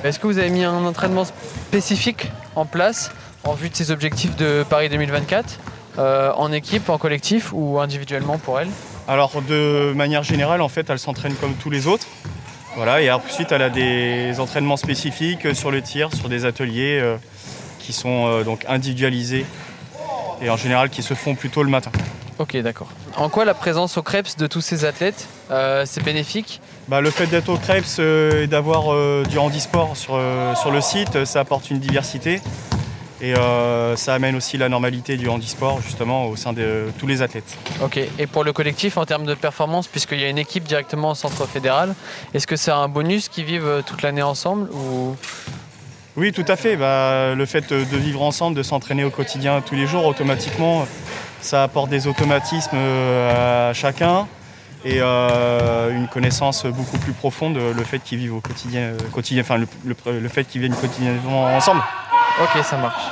Est-ce 0.03 0.19
que 0.19 0.27
vous 0.27 0.39
avez 0.39 0.51
mis 0.51 0.65
un 0.65 0.85
entraînement 0.85 1.25
spécifique 1.25 2.31
en 2.57 2.65
place 2.67 3.13
en 3.45 3.55
vue 3.55 3.69
de 3.71 3.77
ces 3.77 3.91
objectifs 3.93 4.35
de 4.37 4.65
Paris 4.69 4.89
2024 4.89 5.59
euh, 5.99 6.33
en 6.35 6.51
équipe, 6.53 6.89
en 6.91 6.99
collectif 6.99 7.53
ou 7.53 7.79
individuellement 7.79 8.39
pour 8.39 8.59
elle? 8.61 8.69
Alors 9.09 9.41
de 9.43 9.93
manière 9.95 10.25
générale, 10.25 10.61
en 10.61 10.69
fait, 10.69 10.91
elle 10.91 10.99
s'entraîne 10.99 11.35
comme 11.35 11.55
tous 11.55 11.71
les 11.71 11.87
autres. 11.87 12.07
Voilà, 12.77 13.01
et 13.01 13.11
ensuite 13.11 13.53
elle 13.53 13.63
a 13.63 13.71
des 13.71 14.39
entraînements 14.39 14.77
spécifiques 14.77 15.55
sur 15.57 15.71
le 15.71 15.81
tir, 15.81 16.13
sur 16.13 16.29
des 16.29 16.45
ateliers 16.45 17.01
euh, 17.01 17.17
qui 17.79 17.95
sont 17.95 18.27
euh, 18.27 18.45
donc 18.45 18.67
individualisés 18.69 19.47
et 20.43 20.51
en 20.51 20.59
général 20.59 20.91
qui 20.91 21.03
se 21.03 21.15
font 21.15 21.35
plutôt 21.35 21.63
le 21.63 21.71
matin. 21.71 21.91
Ok, 22.39 22.55
d'accord. 22.59 22.89
En 23.17 23.31
quoi 23.31 23.47
la 23.47 23.55
présence 23.55 23.97
au 23.97 24.03
CREPS 24.03 24.37
de 24.37 24.47
tous 24.47 24.61
ces 24.61 24.85
athlètes, 24.85 25.27
euh, 25.51 25.85
c'est 25.87 26.05
bénéfique? 26.05 26.61
Bah, 26.89 27.01
le 27.01 27.11
fait 27.11 27.27
d'être 27.27 27.49
au 27.49 27.57
Krebs 27.57 27.97
euh, 27.99 28.45
et 28.45 28.47
d'avoir 28.47 28.93
euh, 28.93 29.25
du 29.27 29.39
handisport 29.39 29.97
sur, 29.97 30.15
euh, 30.15 30.55
sur 30.55 30.71
le 30.71 30.83
site, 30.83 31.25
ça 31.25 31.41
apporte 31.41 31.71
une 31.71 31.79
diversité 31.79 32.43
et 33.21 33.35
euh, 33.35 33.97
ça 33.97 34.15
amène 34.15 34.37
aussi 34.37 34.59
la 34.59 34.69
normalité 34.69 35.17
du 35.17 35.29
handisport 35.29 35.81
justement 35.81 36.27
au 36.27 36.37
sein 36.37 36.53
de 36.53 36.63
euh, 36.63 36.89
tous 36.99 37.07
les 37.07 37.23
athlètes. 37.23 37.57
Ok, 37.83 37.99
et 38.19 38.27
pour 38.27 38.45
le 38.45 38.53
collectif 38.53 38.97
en 38.99 39.05
termes 39.07 39.25
de 39.27 39.35
performance, 39.35 39.87
puisqu'il 39.89 40.21
y 40.21 40.25
a 40.25 40.29
une 40.29 40.39
équipe 40.39 40.65
directement 40.65 41.11
au 41.13 41.15
centre 41.15 41.47
fédéral, 41.47 41.95
est-ce 42.35 42.47
que 42.47 42.57
c'est 42.57 42.71
un 42.73 42.89
bonus 42.89 43.29
qu'ils 43.29 43.45
vivent 43.45 43.67
euh, 43.67 43.83
toute 43.83 44.03
l'année 44.03 44.23
ensemble 44.23 44.69
ou... 44.73 45.17
Oui, 46.19 46.33
tout 46.33 46.45
à 46.49 46.57
fait. 46.57 46.77
Bah, 46.77 47.35
le 47.35 47.45
fait 47.47 47.69
de 47.71 47.85
de 47.85 47.97
vivre 47.99 48.23
ensemble, 48.23 48.57
de 48.57 48.63
s'entraîner 48.63 49.05
au 49.05 49.11
quotidien 49.11 49.61
tous 49.61 49.75
les 49.75 49.87
jours, 49.87 50.07
automatiquement, 50.07 50.87
ça 51.43 51.63
apporte 51.63 51.91
des 51.91 52.07
automatismes 52.07 52.71
euh, 52.75 53.71
à 53.71 53.75
chacun 53.75 54.27
et 54.85 54.99
euh, 55.01 55.91
une 55.91 56.09
connaissance 56.09 56.65
beaucoup 56.65 56.97
plus 56.99 57.13
profonde, 57.13 57.59
le 57.59 57.85
fait 57.85 57.99
qu'ils 57.99 58.19
vivent 58.19 58.35
au 58.37 58.41
quotidien, 58.41 58.81
euh, 58.81 58.97
quotidien 59.13 59.43
enfin 59.43 59.59
le, 59.59 59.67
le- 59.85 60.21
le 60.21 60.29
fait 60.29 60.45
qu'ils 60.45 60.61
viennent 60.63 60.75
quotidiennement 60.77 61.45
ensemble. 61.57 61.83
Ok, 62.41 62.63
ça 62.65 62.77
marche. 62.77 63.03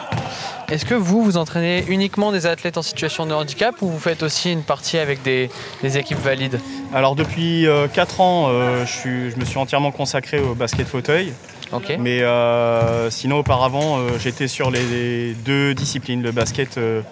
Est-ce 0.70 0.84
que 0.84 0.94
vous, 0.94 1.22
vous 1.22 1.36
entraînez 1.36 1.84
uniquement 1.88 2.32
des 2.32 2.46
athlètes 2.46 2.76
en 2.78 2.82
situation 2.82 3.26
de 3.26 3.34
handicap 3.34 3.74
ou 3.82 3.88
vous 3.88 3.98
faites 3.98 4.22
aussi 4.22 4.50
une 4.52 4.62
partie 4.62 4.98
avec 4.98 5.22
des, 5.22 5.50
des 5.82 5.98
équipes 5.98 6.18
valides? 6.18 6.58
Alors 6.94 7.14
depuis 7.16 7.66
4 7.92 8.20
ans, 8.20 8.46
euh, 8.48 8.84
je, 8.86 8.90
suis- 8.92 9.30
je 9.30 9.36
me 9.36 9.44
suis 9.44 9.58
entièrement 9.58 9.90
consacré 9.92 10.40
au 10.40 10.54
basket 10.54 10.86
fauteuil. 10.86 11.32
Ok. 11.72 11.94
Mais 11.98 12.20
euh, 12.22 13.10
sinon, 13.10 13.38
auparavant, 13.38 13.98
euh, 13.98 14.18
j'étais 14.18 14.48
sur 14.48 14.70
les, 14.70 14.84
les 14.86 15.34
deux 15.34 15.74
disciplines, 15.74 16.22
le 16.22 16.30
basket 16.32 16.76
euh, 16.78 17.02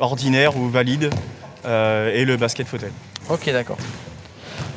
ordinaire 0.00 0.56
ou 0.56 0.68
valide 0.68 1.10
euh, 1.64 2.12
et 2.14 2.24
le 2.24 2.36
basket 2.36 2.66
fauteuil. 2.66 2.92
Ok, 3.30 3.50
d'accord. 3.52 3.78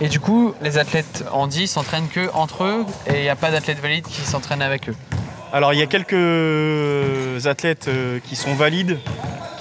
Et 0.02 0.08
du 0.08 0.20
coup, 0.20 0.54
les 0.62 0.78
athlètes 0.78 1.24
handi 1.32 1.68
s'entraînent 1.68 2.10
que 2.10 2.30
entre 2.34 2.64
eux 2.64 2.86
et 3.08 3.16
il 3.18 3.22
n'y 3.22 3.30
a 3.30 3.36
pas 3.36 3.50
d'athlètes 3.52 3.80
valides 3.82 4.06
qui 4.06 4.22
s'entraînent 4.22 4.62
avec 4.62 4.90
eux? 4.90 4.96
Alors, 5.56 5.72
il 5.72 5.80
y 5.80 5.82
a 5.82 5.86
quelques 5.86 7.48
athlètes 7.48 7.88
euh, 7.88 8.20
qui 8.20 8.36
sont 8.36 8.56
valides, 8.56 8.98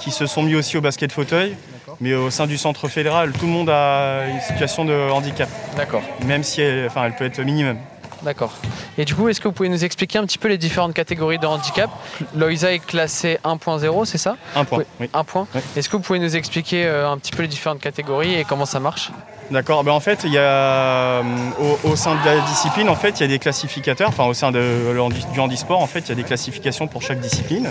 qui 0.01 0.11
se 0.11 0.25
sont 0.25 0.43
mis 0.43 0.53
aussi 0.53 0.75
au 0.75 0.81
basket 0.81 1.09
fauteuil. 1.09 1.55
Mais 2.01 2.13
au 2.13 2.29
sein 2.29 2.47
du 2.47 2.57
centre 2.57 2.89
fédéral, 2.89 3.31
tout 3.31 3.45
le 3.45 3.51
monde 3.53 3.69
a 3.69 4.25
une 4.27 4.41
situation 4.41 4.83
de 4.83 5.09
handicap, 5.09 5.47
D'accord. 5.77 6.01
même 6.25 6.43
si 6.43 6.59
elle, 6.59 6.87
enfin, 6.87 7.05
elle 7.05 7.15
peut 7.15 7.23
être 7.23 7.39
minimum. 7.39 7.77
D'accord. 8.25 8.51
Et 8.97 9.05
du 9.05 9.13
coup, 9.13 9.29
est-ce 9.29 9.39
que 9.39 9.47
vous 9.47 9.53
pouvez 9.53 9.69
nous 9.69 9.85
expliquer 9.85 10.17
un 10.17 10.25
petit 10.25 10.39
peu 10.39 10.47
les 10.47 10.57
différentes 10.57 10.95
catégories 10.95 11.37
de 11.37 11.45
handicap 11.45 11.91
Loïsa 12.35 12.73
est 12.73 12.79
classée 12.79 13.37
1.0, 13.45 14.05
c'est 14.05 14.17
ça 14.17 14.35
Un 14.55 14.65
point. 14.65 14.83
Oui. 14.99 15.09
Un 15.13 15.23
point. 15.23 15.47
Oui. 15.53 15.61
Est-ce 15.75 15.89
que 15.89 15.95
vous 15.95 16.01
pouvez 16.01 16.17
nous 16.17 16.35
expliquer 16.35 16.85
euh, 16.85 17.07
un 17.09 17.17
petit 17.19 17.31
peu 17.31 17.43
les 17.43 17.47
différentes 17.47 17.79
catégories 17.79 18.33
et 18.33 18.43
comment 18.43 18.65
ça 18.65 18.79
marche 18.79 19.11
D'accord. 19.51 19.83
Ben 19.83 19.91
en 19.91 19.99
fait, 19.99 20.21
il 20.23 20.33
y 20.33 20.39
a 20.39 20.41
euh, 20.41 21.21
au, 21.59 21.91
au 21.91 21.95
sein 21.95 22.15
de 22.15 22.25
la 22.25 22.39
discipline, 22.41 22.89
en 22.89 22.95
fait, 22.95 23.19
il 23.19 23.21
y 23.21 23.25
a 23.25 23.27
des 23.27 23.37
classificateurs. 23.37 24.09
Enfin, 24.09 24.25
au 24.25 24.33
sein 24.33 24.51
de, 24.51 24.91
du 25.31 25.39
handisport, 25.39 25.79
en 25.79 25.87
fait, 25.87 25.99
il 25.99 26.09
y 26.09 26.11
a 26.13 26.15
des 26.15 26.23
classifications 26.23 26.87
pour 26.87 27.03
chaque 27.03 27.19
discipline. 27.19 27.69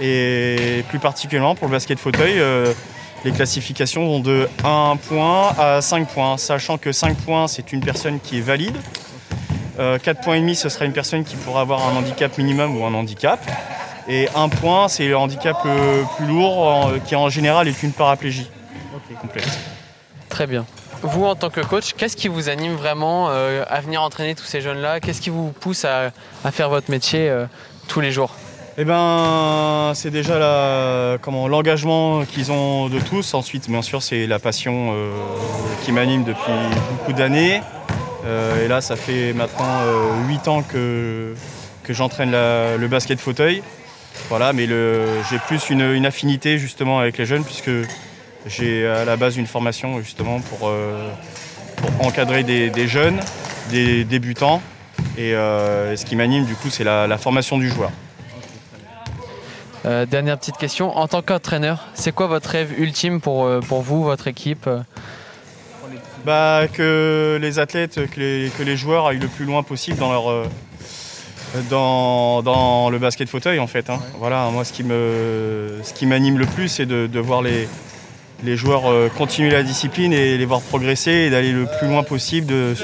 Et 0.00 0.82
plus 0.88 0.98
particulièrement 0.98 1.54
pour 1.54 1.68
le 1.68 1.72
basket 1.72 1.98
fauteuil, 1.98 2.40
euh, 2.40 2.72
les 3.24 3.32
classifications 3.32 4.06
vont 4.06 4.20
de 4.20 4.48
1 4.64 4.96
point 5.08 5.52
à 5.58 5.82
5 5.82 6.08
points, 6.08 6.38
sachant 6.38 6.78
que 6.78 6.90
5 6.90 7.16
points, 7.18 7.48
c'est 7.48 7.72
une 7.72 7.80
personne 7.80 8.18
qui 8.18 8.38
est 8.38 8.42
valide. 8.42 8.76
Euh, 9.78 9.98
4 9.98 10.20
points 10.20 10.36
et 10.36 10.40
demi, 10.40 10.54
ce 10.54 10.68
sera 10.68 10.84
une 10.84 10.92
personne 10.92 11.24
qui 11.24 11.36
pourra 11.36 11.60
avoir 11.62 11.86
un 11.88 11.96
handicap 11.96 12.36
minimum 12.38 12.80
ou 12.80 12.84
un 12.84 12.94
handicap. 12.94 13.40
Et 14.08 14.28
1 14.34 14.48
point, 14.48 14.88
c'est 14.88 15.08
le 15.08 15.16
handicap 15.16 15.56
le 15.64 16.04
plus 16.16 16.26
lourd, 16.26 16.58
en- 16.58 16.90
qui 17.04 17.16
en 17.16 17.28
général 17.28 17.66
est 17.68 17.82
une 17.82 17.92
paraplégie 17.92 18.48
complète. 19.20 19.48
Très 20.28 20.46
bien. 20.46 20.64
Vous, 21.02 21.24
en 21.24 21.34
tant 21.34 21.50
que 21.50 21.60
coach, 21.60 21.92
qu'est-ce 21.96 22.16
qui 22.16 22.28
vous 22.28 22.48
anime 22.48 22.74
vraiment 22.74 23.28
euh, 23.30 23.62
à 23.68 23.80
venir 23.80 24.02
entraîner 24.02 24.34
tous 24.34 24.44
ces 24.44 24.60
jeunes-là? 24.60 25.00
Qu'est-ce 25.00 25.20
qui 25.20 25.30
vous 25.30 25.48
pousse 25.52 25.84
à, 25.84 26.10
à 26.44 26.50
faire 26.50 26.68
votre 26.70 26.90
métier 26.90 27.28
euh, 27.28 27.46
tous 27.88 28.00
les 28.00 28.10
jours? 28.12 28.30
Eh 28.76 28.84
ben, 28.84 29.92
c'est 29.94 30.10
déjà 30.10 30.38
la- 30.38 31.18
comment, 31.20 31.46
l'engagement 31.46 32.24
qu'ils 32.24 32.50
ont 32.50 32.88
de 32.88 32.98
tous. 33.00 33.34
Ensuite, 33.34 33.70
bien 33.70 33.82
sûr, 33.82 34.02
c'est 34.02 34.26
la 34.26 34.38
passion 34.38 34.90
euh, 34.92 35.10
qui 35.84 35.92
m'anime 35.92 36.24
depuis 36.24 36.52
beaucoup 36.90 37.12
d'années. 37.12 37.60
Euh, 38.24 38.64
et 38.64 38.68
là, 38.68 38.80
ça 38.80 38.96
fait 38.96 39.32
maintenant 39.32 39.82
8 40.28 40.48
ans 40.48 40.62
que, 40.62 41.34
j'entraîne 41.88 42.32
le 42.32 42.86
basket 42.86 43.20
fauteuil. 43.20 43.62
Voilà, 44.28 44.52
mais 44.52 44.66
j'ai 44.66 45.38
plus 45.46 45.70
une, 45.70 46.06
affinité 46.06 46.58
justement 46.58 46.98
avec 46.98 47.18
les 47.18 47.26
jeunes 47.26 47.44
puisque 47.44 47.70
j'ai 48.46 48.86
à 48.86 49.04
la 49.04 49.16
base 49.16 49.36
une 49.36 49.46
formation 49.46 50.00
justement 50.00 50.40
pour, 50.40 50.68
euh, 50.68 51.10
encadrer 52.00 52.42
des, 52.42 52.88
jeunes, 52.88 53.20
des 53.70 54.04
débutants. 54.04 54.62
Et 55.16 55.34
euh, 55.34 55.96
ce 55.96 56.04
qui 56.04 56.16
m'anime 56.16 56.44
du 56.44 56.54
coup, 56.54 56.70
c'est 56.70 56.84
la- 56.84 57.18
formation 57.18 57.58
du 57.58 57.68
joueur. 57.68 57.90
Euh, 59.86 60.06
Dernière 60.06 60.38
petite 60.38 60.56
question. 60.56 60.96
En 60.96 61.08
tant 61.08 61.20
qu'entraîneur, 61.20 61.86
c'est 61.94 62.12
quoi 62.12 62.26
votre 62.26 62.48
rêve 62.48 62.72
ultime 62.78 63.20
pour, 63.20 63.44
euh, 63.44 63.60
vous, 63.60 64.02
votre 64.02 64.28
équipe? 64.28 64.66
euh 64.66 64.80
bah, 66.24 66.66
Que 66.72 67.38
les 67.40 67.58
athlètes, 67.58 68.00
que 68.10 68.20
les, 68.20 68.50
que 68.56 68.62
les, 68.62 68.76
joueurs 68.76 69.06
aillent 69.06 69.18
le 69.18 69.28
plus 69.28 69.44
loin 69.44 69.62
possible 69.62 69.98
dans 69.98 70.12
leur. 70.12 70.30
Euh, 70.30 70.44
dans, 71.70 72.42
dans, 72.42 72.90
le 72.90 72.98
basket 72.98 73.28
fauteuil 73.28 73.60
en 73.60 73.68
fait. 73.68 73.88
Hein. 73.88 74.00
Voilà, 74.18 74.48
moi 74.50 74.64
ce 74.64 74.72
qui 74.72 74.82
me, 74.82 75.78
ce 75.84 75.92
qui 75.92 76.04
m'anime 76.04 76.36
le 76.36 76.46
plus, 76.46 76.68
c'est 76.68 76.86
de, 76.86 77.06
de, 77.06 77.20
voir 77.20 77.42
les, 77.42 77.68
les 78.42 78.56
joueurs 78.56 78.90
euh, 78.90 79.08
continuer 79.08 79.50
la 79.50 79.62
discipline 79.62 80.12
et 80.12 80.36
les 80.36 80.44
voir 80.46 80.60
progresser 80.62 81.12
et 81.12 81.30
d'aller 81.30 81.52
le 81.52 81.66
plus 81.78 81.86
loin 81.86 82.02
possible, 82.02 82.48
de, 82.48 82.74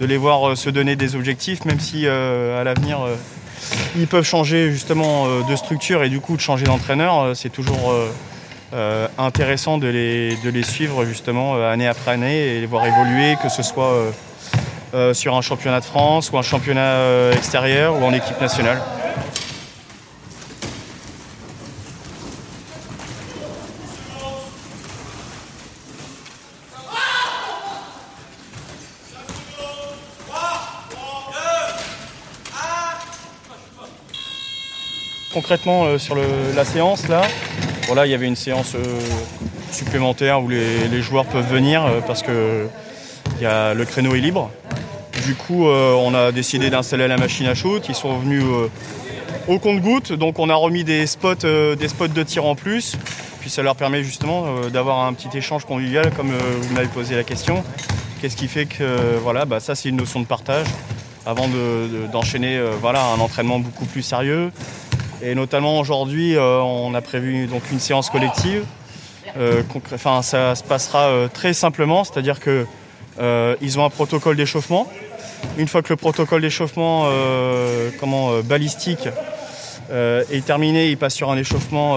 de 0.00 0.06
les 0.06 0.18
voir 0.18 0.50
euh, 0.50 0.54
se 0.56 0.68
donner 0.68 0.94
des 0.94 1.16
objectifs, 1.16 1.64
même 1.64 1.80
si 1.80 2.06
à 2.06 2.62
l'avenir 2.64 2.98
ils 3.96 4.08
peuvent 4.08 4.26
changer 4.26 4.70
justement 4.70 5.26
de 5.42 5.56
structure 5.56 6.02
et 6.02 6.10
du 6.10 6.20
coup 6.20 6.36
de 6.36 6.42
changer 6.42 6.66
d'entraîneur. 6.66 7.34
C'est 7.34 7.48
toujours 7.48 7.94
euh, 8.74 9.06
intéressant 9.18 9.76
de 9.76 9.86
les, 9.86 10.34
de 10.36 10.48
les, 10.48 10.62
suivre 10.62 11.04
justement 11.04 11.56
euh, 11.56 11.70
année 11.70 11.86
après 11.86 12.12
année 12.12 12.56
et 12.56 12.60
les 12.60 12.64
voir 12.64 12.86
évoluer, 12.86 13.36
que 13.42 13.50
ce 13.50 13.62
soit 13.62 13.92
euh, 14.94 15.12
sur 15.12 15.36
un 15.36 15.42
championnat 15.42 15.80
de 15.80 15.84
France 15.84 16.30
ou 16.30 16.38
un 16.38 16.42
championnat 16.42 17.32
extérieur 17.32 18.00
ou 18.00 18.04
en 18.04 18.14
équipe 18.14 18.40
nationale. 18.40 18.80
Concrètement 35.34 35.98
sur 35.98 36.16
la 36.54 36.64
séance 36.64 37.08
là, 37.08 37.22
Voilà, 37.86 38.06
il 38.06 38.10
y 38.10 38.14
avait 38.14 38.26
une 38.26 38.36
séance 38.36 38.74
euh, 38.74 39.00
supplémentaire 39.70 40.42
où 40.42 40.48
les, 40.48 41.02
joueurs 41.02 41.26
peuvent 41.26 41.50
venir 41.50 41.84
euh, 41.84 42.00
parce 42.06 42.22
que 42.22 42.66
le 43.40 43.84
créneau 43.84 44.14
est 44.14 44.20
libre. 44.20 44.50
Du 45.26 45.34
coup, 45.34 45.66
euh, 45.66 45.92
on 45.94 46.14
a 46.14 46.32
décidé 46.32 46.70
d'installer 46.70 47.08
la 47.08 47.16
machine 47.16 47.46
à 47.46 47.54
shoot. 47.54 47.84
Ils 47.88 47.94
sont 47.94 48.18
venus 48.18 48.44
au 49.48 49.58
compte-goutte, 49.58 50.12
donc 50.12 50.38
on 50.38 50.48
a 50.48 50.54
remis 50.54 50.84
des 50.84 51.06
spots, 51.06 51.34
des 51.76 51.88
spots 51.88 52.08
de 52.08 52.22
tir 52.22 52.44
en 52.44 52.54
plus. 52.54 52.96
Puis 53.40 53.50
ça 53.50 53.62
leur 53.62 53.74
permet 53.74 54.04
justement 54.04 54.60
d'avoir 54.72 55.04
un 55.04 55.12
petit 55.12 55.36
échange 55.36 55.64
convivial, 55.64 56.12
comme 56.12 56.30
vous 56.30 56.74
m'avez 56.74 56.86
posé 56.86 57.16
la 57.16 57.24
question. 57.24 57.64
Qu'est-ce 58.20 58.36
qui 58.36 58.46
fait 58.46 58.66
que 58.66 59.16
voilà, 59.22 59.44
bah, 59.44 59.58
ça 59.58 59.74
c'est 59.74 59.88
une 59.88 59.96
notion 59.96 60.20
de 60.20 60.26
partage 60.26 60.66
avant 61.26 61.48
d'enchaîner 62.12 62.60
voilà, 62.80 63.04
un 63.06 63.18
entraînement 63.18 63.58
beaucoup 63.58 63.84
plus 63.84 64.02
sérieux. 64.02 64.52
Et 65.24 65.36
notamment 65.36 65.78
aujourd'hui, 65.78 66.36
euh, 66.36 66.60
on 66.60 66.94
a 66.94 67.00
prévu 67.00 67.46
donc 67.46 67.62
une 67.70 67.78
séance 67.78 68.10
collective. 68.10 68.64
Euh, 69.38 69.62
enfin, 69.94 70.20
ça 70.22 70.56
se 70.56 70.64
passera 70.64 71.06
euh, 71.06 71.28
très 71.28 71.54
simplement, 71.54 72.02
c'est-à-dire 72.02 72.40
qu'ils 72.40 73.78
ont 73.78 73.84
un 73.84 73.90
protocole 73.90 74.36
d'échauffement. 74.36 74.88
Une 75.58 75.68
fois 75.68 75.82
que 75.82 75.90
le 75.90 75.96
protocole 75.96 76.42
d'échauffement 76.42 77.08
comment, 77.98 78.38
balistique 78.44 79.08
est 79.90 80.46
terminé, 80.46 80.88
ils 80.88 80.96
passent 80.96 81.16
sur 81.16 81.32
un 81.32 81.36
échauffement 81.36 81.96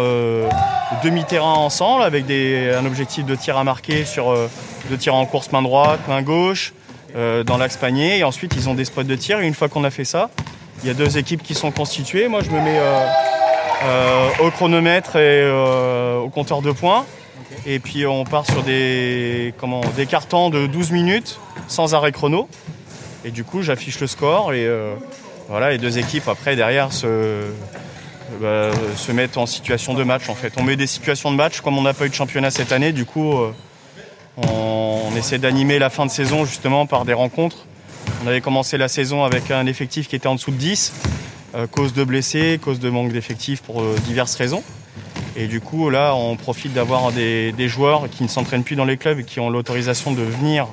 demi-terrain 1.03 1.53
ensemble 1.53 2.01
avec 2.01 2.25
des, 2.25 2.73
un 2.75 2.87
objectif 2.87 3.23
de 3.23 3.35
tir 3.35 3.55
à 3.55 3.63
marquer 3.63 4.03
sur 4.03 4.35
de 4.89 4.95
tir 4.95 5.13
en 5.13 5.27
course 5.27 5.51
main 5.51 5.61
droite, 5.61 5.99
main 6.07 6.23
gauche, 6.23 6.73
dans 7.13 7.57
l'axe 7.57 7.77
panier. 7.77 8.17
Et 8.17 8.23
ensuite, 8.23 8.55
ils 8.55 8.67
ont 8.67 8.73
des 8.73 8.85
spots 8.85 9.03
de 9.03 9.15
tir. 9.15 9.39
Et 9.39 9.47
une 9.47 9.53
fois 9.53 9.69
qu'on 9.69 9.83
a 9.83 9.91
fait 9.91 10.05
ça, 10.05 10.31
il 10.83 10.87
y 10.87 10.91
a 10.91 10.93
deux 10.93 11.17
équipes 11.17 11.43
qui 11.43 11.55
sont 11.55 11.71
constituées. 11.71 12.27
Moi, 12.27 12.41
je 12.41 12.49
me 12.49 12.59
mets 12.61 12.79
euh, 12.79 13.07
euh, 13.83 14.29
au 14.39 14.51
chronomètre 14.51 15.15
et 15.15 15.41
euh, 15.41 16.19
au 16.19 16.29
compteur 16.29 16.61
de 16.61 16.71
points. 16.71 17.05
Et 17.65 17.79
puis, 17.79 18.05
on 18.05 18.23
part 18.23 18.45
sur 18.45 18.63
des, 18.63 19.53
comment, 19.57 19.81
des 19.95 20.05
cartons 20.05 20.49
de 20.49 20.67
12 20.67 20.91
minutes 20.91 21.39
sans 21.67 21.95
arrêt 21.95 22.11
chrono. 22.11 22.47
Et 23.23 23.31
du 23.31 23.43
coup, 23.43 23.61
j'affiche 23.61 23.99
le 23.99 24.07
score. 24.07 24.53
Et 24.53 24.69
voilà, 25.49 25.71
les 25.71 25.77
deux 25.77 25.97
équipes, 25.97 26.27
après, 26.27 26.55
derrière, 26.55 26.91
se, 26.91 27.45
bah, 28.39 28.71
se 28.95 29.11
mettent 29.11 29.37
en 29.37 29.45
situation 29.45 29.93
de 29.93 30.03
match, 30.03 30.29
en 30.29 30.35
fait. 30.35 30.53
On 30.57 30.63
met 30.63 30.75
des 30.75 30.87
situations 30.87 31.31
de 31.31 31.37
match. 31.37 31.61
Comme 31.61 31.77
on 31.77 31.81
n'a 31.81 31.93
pas 31.93 32.05
eu 32.05 32.09
de 32.09 32.13
championnat 32.13 32.51
cette 32.51 32.71
année, 32.71 32.91
du 32.91 33.05
coup, 33.05 33.33
on, 34.37 34.43
on 34.43 35.15
essaie 35.15 35.39
d'animer 35.39 35.79
la 35.79 35.89
fin 35.89 36.05
de 36.05 36.11
saison, 36.11 36.45
justement, 36.45 36.85
par 36.85 37.05
des 37.05 37.13
rencontres 37.13 37.65
on 38.23 38.27
avait 38.27 38.41
commencé 38.41 38.77
la 38.77 38.87
saison 38.87 39.23
avec 39.23 39.51
un 39.51 39.65
effectif 39.67 40.07
qui 40.07 40.15
était 40.15 40.27
en 40.27 40.35
dessous 40.35 40.51
de 40.51 40.57
10, 40.57 40.93
euh, 41.55 41.67
cause 41.67 41.93
de 41.93 42.03
blessés, 42.03 42.59
cause 42.61 42.79
de 42.79 42.89
manque 42.89 43.11
d'effectifs 43.11 43.61
pour 43.61 43.81
euh, 43.81 43.95
diverses 44.05 44.35
raisons. 44.35 44.63
Et 45.35 45.47
du 45.47 45.61
coup, 45.61 45.89
là, 45.89 46.15
on 46.15 46.35
profite 46.35 46.73
d'avoir 46.73 47.11
des, 47.11 47.53
joueurs 47.67 48.09
qui 48.09 48.23
ne 48.23 48.27
s'entraînent 48.27 48.63
plus 48.63 48.75
dans 48.75 48.85
les 48.85 48.97
clubs 48.97 49.19
et 49.19 49.23
qui 49.23 49.39
ont 49.39 49.49
l'autorisation 49.49 50.11
de 50.11 50.21
venir 50.21 50.67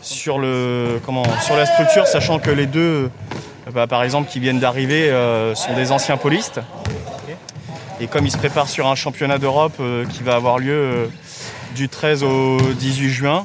sur, 0.00 0.38
le, 0.38 1.00
comment, 1.04 1.24
sur 1.42 1.56
la 1.56 1.66
structure, 1.66 2.06
sachant 2.06 2.38
que 2.38 2.50
les 2.50 2.66
deux, 2.66 3.10
euh, 3.68 3.70
bah, 3.72 3.86
par 3.86 4.02
exemple, 4.02 4.30
qui 4.30 4.40
viennent 4.40 4.60
d'arriver, 4.60 5.10
sont 5.54 5.74
des 5.74 5.92
anciens 5.92 6.16
polistes. 6.16 6.60
Et 8.00 8.06
comme 8.06 8.24
ils 8.24 8.32
se 8.32 8.38
préparent 8.38 8.68
sur 8.68 8.86
un 8.86 8.94
championnat 8.94 9.36
d'Europe 9.38 9.80
qui 10.10 10.22
va 10.22 10.34
avoir 10.36 10.58
lieu 10.58 11.10
du 11.74 11.88
13 11.88 12.22
au 12.24 12.58
18 12.78 13.10
juin, 13.10 13.44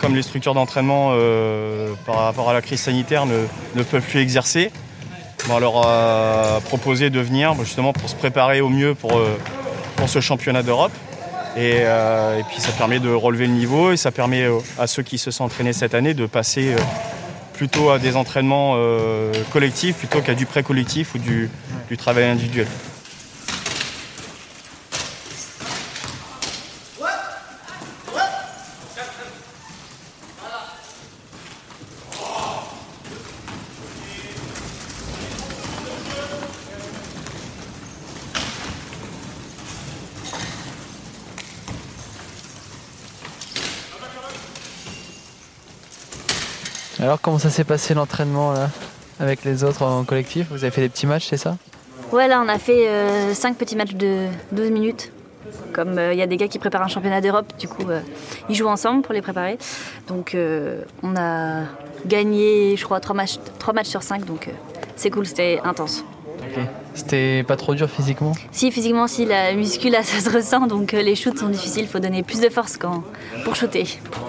comme 0.00 0.14
les 0.14 0.22
structures 0.22 0.54
d'entraînement 0.54 1.10
euh, 1.12 1.92
par 2.06 2.16
rapport 2.16 2.50
à 2.50 2.52
la 2.52 2.62
crise 2.62 2.80
sanitaire 2.80 3.26
ne, 3.26 3.82
peuvent 3.82 4.02
plus 4.02 4.20
exercer, 4.20 4.70
on 5.50 5.58
leur 5.58 5.86
a 5.86 6.60
proposé 6.66 7.10
de 7.10 7.20
venir 7.20 7.54
justement 7.60 7.92
pour 7.92 8.08
se 8.08 8.14
préparer 8.14 8.60
au 8.60 8.68
mieux 8.68 8.94
pour, 8.94 9.16
euh, 9.16 9.36
ce 10.06 10.20
championnat 10.20 10.62
d'Europe. 10.62 10.92
Euh, 11.56 12.38
et, 12.38 12.42
puis 12.44 12.60
ça 12.60 12.72
permet 12.72 12.98
de 12.98 13.10
relever 13.10 13.46
le 13.46 13.52
niveau 13.52 13.92
et 13.92 13.96
ça 13.96 14.10
permet 14.10 14.46
à 14.78 14.86
ceux 14.86 15.02
qui 15.02 15.18
se 15.18 15.30
sont 15.30 15.44
entraînés 15.44 15.72
cette 15.72 15.94
année 15.94 16.12
de 16.12 16.26
passer 16.26 16.74
plutôt 17.54 17.90
à 17.90 17.98
des 17.98 18.16
entraînements 18.16 18.76
collectifs 19.52 19.96
plutôt 19.96 20.20
qu'à 20.20 20.34
du 20.34 20.46
pré-collectif 20.46 21.14
ou 21.14 21.18
du 21.18 21.96
travail 21.96 22.24
individuel. 22.24 22.66
Alors 47.14 47.22
comment 47.22 47.38
ça 47.38 47.48
s'est 47.48 47.62
passé 47.62 47.94
l'entraînement 47.94 48.52
là 48.52 48.70
avec 49.20 49.44
les 49.44 49.62
autres 49.62 49.82
en 49.84 50.02
collectif? 50.02 50.48
Vous 50.50 50.64
avez 50.64 50.72
fait 50.72 50.80
des 50.80 50.88
petits 50.88 51.06
matchs, 51.06 51.28
c'est 51.28 51.36
ça? 51.36 51.56
Ouais, 52.10 52.26
là 52.26 52.42
on 52.44 52.48
a 52.48 52.58
fait 52.58 52.88
5 53.32 53.50
euh, 53.50 53.54
petits 53.56 53.76
matchs 53.76 53.94
de 53.94 54.26
12 54.50 54.72
minutes. 54.72 55.12
Comme 55.72 55.96
euh, 55.96 56.12
il 56.12 56.18
y 56.18 56.22
a 56.22 56.26
des 56.26 56.36
gars 56.36 56.48
qui 56.48 56.58
préparent 56.58 56.82
un 56.82 56.88
championnat 56.88 57.20
d'Europe, 57.20 57.52
du 57.56 57.68
coup 57.68 57.88
euh, 57.88 58.00
ils 58.48 58.56
jouent 58.56 58.66
ensemble 58.66 59.02
pour 59.02 59.14
les 59.14 59.22
préparer. 59.22 59.58
Donc 60.08 60.36
on 61.04 61.14
a 61.16 61.60
gagné, 62.04 62.74
je 62.76 62.84
crois, 62.84 62.98
3 62.98 63.14
matchs, 63.14 63.38
3 63.60 63.74
matchs 63.74 63.90
sur 63.90 64.02
5, 64.02 64.24
donc 64.24 64.50
c'est 64.96 65.10
cool, 65.10 65.24
c'était 65.24 65.60
intense. 65.62 66.04
C'était 66.94 67.44
pas 67.44 67.54
trop 67.54 67.76
dur 67.76 67.88
physiquement? 67.88 68.32
Si, 68.50 68.72
physiquement, 68.72 69.06
si, 69.06 69.24
la 69.24 69.54
muscu 69.54 69.88
là 69.88 70.02
ça 70.02 70.18
se 70.18 70.36
ressent, 70.36 70.66
donc 70.66 70.90
les 70.90 71.14
shoots 71.14 71.38
sont 71.38 71.48
difficiles, 71.48 71.84
il 71.84 71.88
faut 71.88 72.00
donner 72.00 72.24
plus 72.24 72.40
de 72.40 72.48
force 72.48 72.76
quand, 72.76 73.04
pour 73.44 73.54
shooter, 73.54 73.84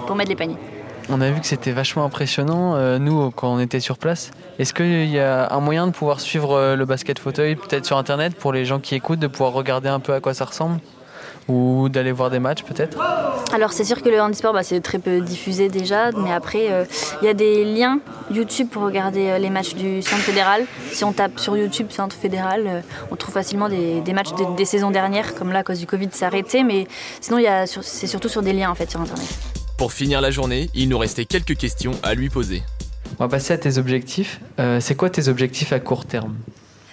pour 0.06 0.14
mettre 0.14 0.30
les 0.30 0.36
paniers. 0.36 0.75
On 1.08 1.20
a 1.20 1.30
vu 1.30 1.40
que 1.40 1.46
c'était 1.46 1.70
vachement 1.70 2.04
impressionnant, 2.04 2.74
euh, 2.74 2.98
nous, 2.98 3.30
quand 3.30 3.52
on 3.52 3.60
était 3.60 3.78
sur 3.78 3.96
place. 3.96 4.32
Est-ce 4.58 4.74
qu'il 4.74 5.06
y 5.06 5.20
a 5.20 5.52
un 5.52 5.60
moyen 5.60 5.86
de 5.86 5.92
pouvoir 5.92 6.18
suivre 6.18 6.54
euh, 6.54 6.74
le 6.74 6.84
basket 6.84 7.20
fauteuil, 7.20 7.54
peut-être 7.54 7.86
sur 7.86 7.96
Internet, 7.96 8.34
pour 8.34 8.52
les 8.52 8.64
gens 8.64 8.80
qui 8.80 8.96
écoutent, 8.96 9.20
de 9.20 9.28
pouvoir 9.28 9.52
regarder 9.52 9.88
un 9.88 10.00
peu 10.00 10.14
à 10.14 10.20
quoi 10.20 10.34
ça 10.34 10.44
ressemble? 10.44 10.80
Ou 11.48 11.88
d'aller 11.88 12.10
voir 12.10 12.30
des 12.30 12.40
matchs 12.40 12.64
peut-être? 12.64 12.98
Alors 13.52 13.72
c'est 13.72 13.84
sûr 13.84 14.02
que 14.02 14.08
le 14.08 14.20
handisport 14.20 14.52
bah, 14.52 14.64
c'est 14.64 14.80
très 14.80 14.98
peu 14.98 15.20
diffusé 15.20 15.68
déjà, 15.68 16.10
mais 16.10 16.32
après 16.32 16.72
euh, 16.72 16.84
il 17.22 17.26
y 17.26 17.28
a 17.28 17.34
des 17.34 17.64
liens 17.64 18.00
YouTube 18.32 18.68
pour 18.68 18.82
regarder 18.82 19.38
les 19.38 19.48
matchs 19.48 19.76
du 19.76 20.02
centre 20.02 20.22
fédéral. 20.22 20.64
Si 20.90 21.04
on 21.04 21.12
tape 21.12 21.38
sur 21.38 21.56
YouTube 21.56 21.86
centre 21.90 22.16
fédéral, 22.16 22.82
on 23.12 23.16
trouve 23.16 23.32
facilement 23.32 23.68
des, 23.68 24.02
matchs 24.12 24.30
des, 24.56 24.64
saisons 24.64 24.90
dernières, 24.90 25.36
comme 25.36 25.52
là 25.52 25.60
à 25.60 25.62
cause 25.62 25.78
du 25.78 25.86
Covid 25.86 26.08
c'est 26.10 26.24
arrêté, 26.24 26.64
mais 26.64 26.88
sinon 27.20 27.38
c'est 27.64 28.08
surtout 28.08 28.28
sur 28.28 28.42
des 28.42 28.52
liens 28.52 28.70
en 28.70 28.74
fait 28.74 28.90
sur 28.90 29.00
Internet. 29.00 29.55
Pour 29.76 29.92
finir 29.92 30.22
la 30.22 30.30
journée, 30.30 30.70
il 30.74 30.88
nous 30.88 30.96
restait 30.96 31.26
quelques 31.26 31.54
questions 31.54 31.92
à 32.02 32.14
lui 32.14 32.30
poser. 32.30 32.62
On 33.18 33.24
va 33.24 33.28
passer 33.28 33.52
à 33.52 33.58
tes 33.58 33.76
objectifs. 33.76 34.40
Euh, 34.58 34.80
c'est 34.80 34.94
quoi 34.94 35.10
tes 35.10 35.28
objectifs 35.28 35.70
à 35.70 35.80
court 35.80 36.06
terme? 36.06 36.34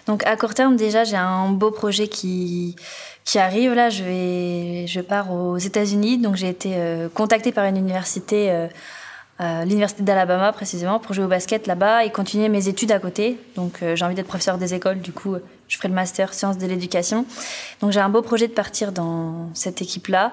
Donc 0.06 0.26
à 0.26 0.36
court 0.36 0.54
terme, 0.54 0.76
déjà, 0.76 1.06
j'ai 1.06 1.16
un 1.16 1.48
beau 1.50 1.72
projet 1.72 2.10
qui, 2.10 2.76
qui 3.24 3.40
arrive. 3.40 3.74
Là, 3.74 3.90
je, 3.90 4.04
vais, 4.04 4.86
je 4.88 5.00
pars 5.00 5.32
aux 5.32 5.58
États-Unis. 5.58 6.18
Donc 6.18 6.36
j'ai 6.36 6.50
été 6.50 6.74
euh, 6.76 7.08
contactée 7.08 7.54
par 7.54 7.64
une 7.66 7.78
université, 7.78 8.52
euh, 8.52 9.64
l'université 9.64 10.04
d'Alabama 10.04 10.52
précisément, 10.52 11.00
pour 11.00 11.14
jouer 11.14 11.24
au 11.24 11.30
basket 11.30 11.68
là-bas 11.68 12.04
et 12.04 12.12
continuer 12.12 12.50
mes 12.50 12.68
études 12.68 12.92
à 12.92 13.00
côté. 13.00 13.38
Donc 13.56 13.80
j'ai 13.82 14.04
envie 14.04 14.16
d'être 14.16 14.28
professeur 14.28 14.58
des 14.58 14.74
écoles. 14.74 15.00
Du 15.00 15.14
coup, 15.14 15.38
je 15.74 15.78
ferai 15.80 15.88
le 15.88 15.96
master 15.96 16.36
sciences 16.36 16.60
de 16.60 16.68
l'éducation. 16.68 17.26
Donc 17.82 17.92
j'ai 17.92 18.00
un 18.00 18.10
beau 18.10 18.22
projet 18.22 18.48
de 18.48 18.54
partir 18.54 18.92
dans 18.92 19.50
cette 19.56 19.82
équipe-là. 19.82 20.32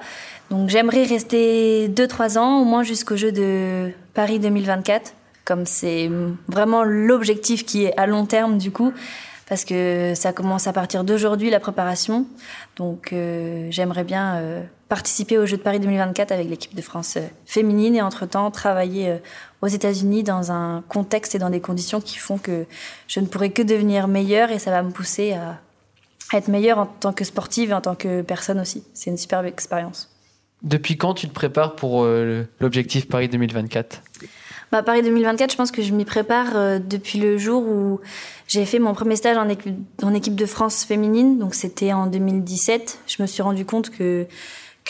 Donc 0.51 0.69
j'aimerais 0.69 1.05
rester 1.05 1.89
2-3 1.89 2.39
ans, 2.39 2.61
au 2.61 2.65
moins 2.65 2.83
jusqu'au 2.83 3.17
jeu 3.17 3.33
de 3.33 3.91
Paris 4.13 4.39
2024, 4.39 5.15
comme 5.47 5.65
c'est 5.65 6.11
vraiment 6.47 6.85
l'objectif 6.85 7.65
qui 7.65 7.85
est 7.85 7.99
à 7.99 8.07
long 8.07 8.27
terme 8.27 8.59
du 8.59 8.71
coup 8.71 8.93
parce 9.49 9.65
que 9.65 10.13
ça 10.15 10.33
commence 10.33 10.69
à 10.69 10.73
partir 10.73 11.03
d'aujourd'hui 11.03 11.51
la 11.51 11.59
préparation. 11.59 12.25
Donc 12.77 13.13
euh, 13.13 13.67
j'aimerais 13.71 14.05
bien 14.05 14.37
euh, 14.37 14.63
participer 14.89 15.39
aux 15.39 15.47
Jeux 15.47 15.57
de 15.57 15.63
Paris 15.63 15.81
2024 15.81 16.31
avec 16.31 16.49
l'équipe 16.49 16.73
de 16.73 16.81
France 16.83 17.17
euh, 17.17 17.27
féminine 17.47 17.97
et 17.97 18.01
entre-temps 18.01 18.53
travailler 18.53 19.19
aux 19.63 19.67
États-Unis 19.67 20.23
dans 20.23 20.53
un 20.53 20.83
contexte 20.89 21.35
et 21.35 21.39
dans 21.39 21.51
des 21.51 21.61
conditions 21.61 22.01
qui 22.01 22.17
font 22.17 22.39
que 22.39 22.67
je 23.09 23.21
ne 23.21 23.27
pourrai 23.27 23.51
que 23.51 23.63
devenir 23.63 24.09
meilleure 24.09 24.51
et 24.51 24.59
ça 24.59 24.71
va 24.71 24.83
me 24.83 24.91
pousser 24.91 25.33
à 25.33 25.61
être 26.33 26.49
meilleure 26.49 26.79
en 26.79 26.87
tant 26.87 27.13
que 27.13 27.25
sportive 27.25 27.71
et 27.71 27.75
en 27.75 27.81
tant 27.81 27.95
que 27.95 28.23
personne 28.23 28.61
aussi. 28.61 28.85
C'est 28.95 29.11
une 29.11 29.19
superbe 29.19 29.47
expérience. 29.47 30.09
Depuis 30.63 30.97
quand 30.97 31.15
tu 31.15 31.29
te 31.29 31.33
prépares 31.33 31.75
pour 31.75 32.05
l'objectif 32.61 33.09
Paris 33.09 33.29
2024 33.29 34.03
bah, 34.73 34.85
Paris 34.85 35.03
2024, 35.03 35.51
je 35.51 35.57
pense 35.57 35.73
que 35.73 35.83
je 35.83 35.93
m'y 35.93 36.05
prépare 36.05 36.55
euh, 36.55 36.79
depuis 36.79 37.19
le 37.19 37.39
jour 37.39 37.63
où 37.65 38.01
j'ai 38.47 38.65
fait 38.65 38.79
mon 38.79 38.95
premier 38.95 39.17
stage 39.17 39.37
en 39.37 39.49
équipe, 39.49 39.75
en 40.03 40.15
équipe 40.15 40.37
de 40.37 40.47
France 40.47 40.85
féminine. 40.85 41.39
Donc 41.39 41.55
c'était 41.55 41.93
en 41.93 42.07
2017. 42.07 43.01
Je 43.09 43.21
me 43.21 43.27
suis 43.27 43.43
rendu 43.43 43.65
compte 43.65 43.91
que 43.91 44.27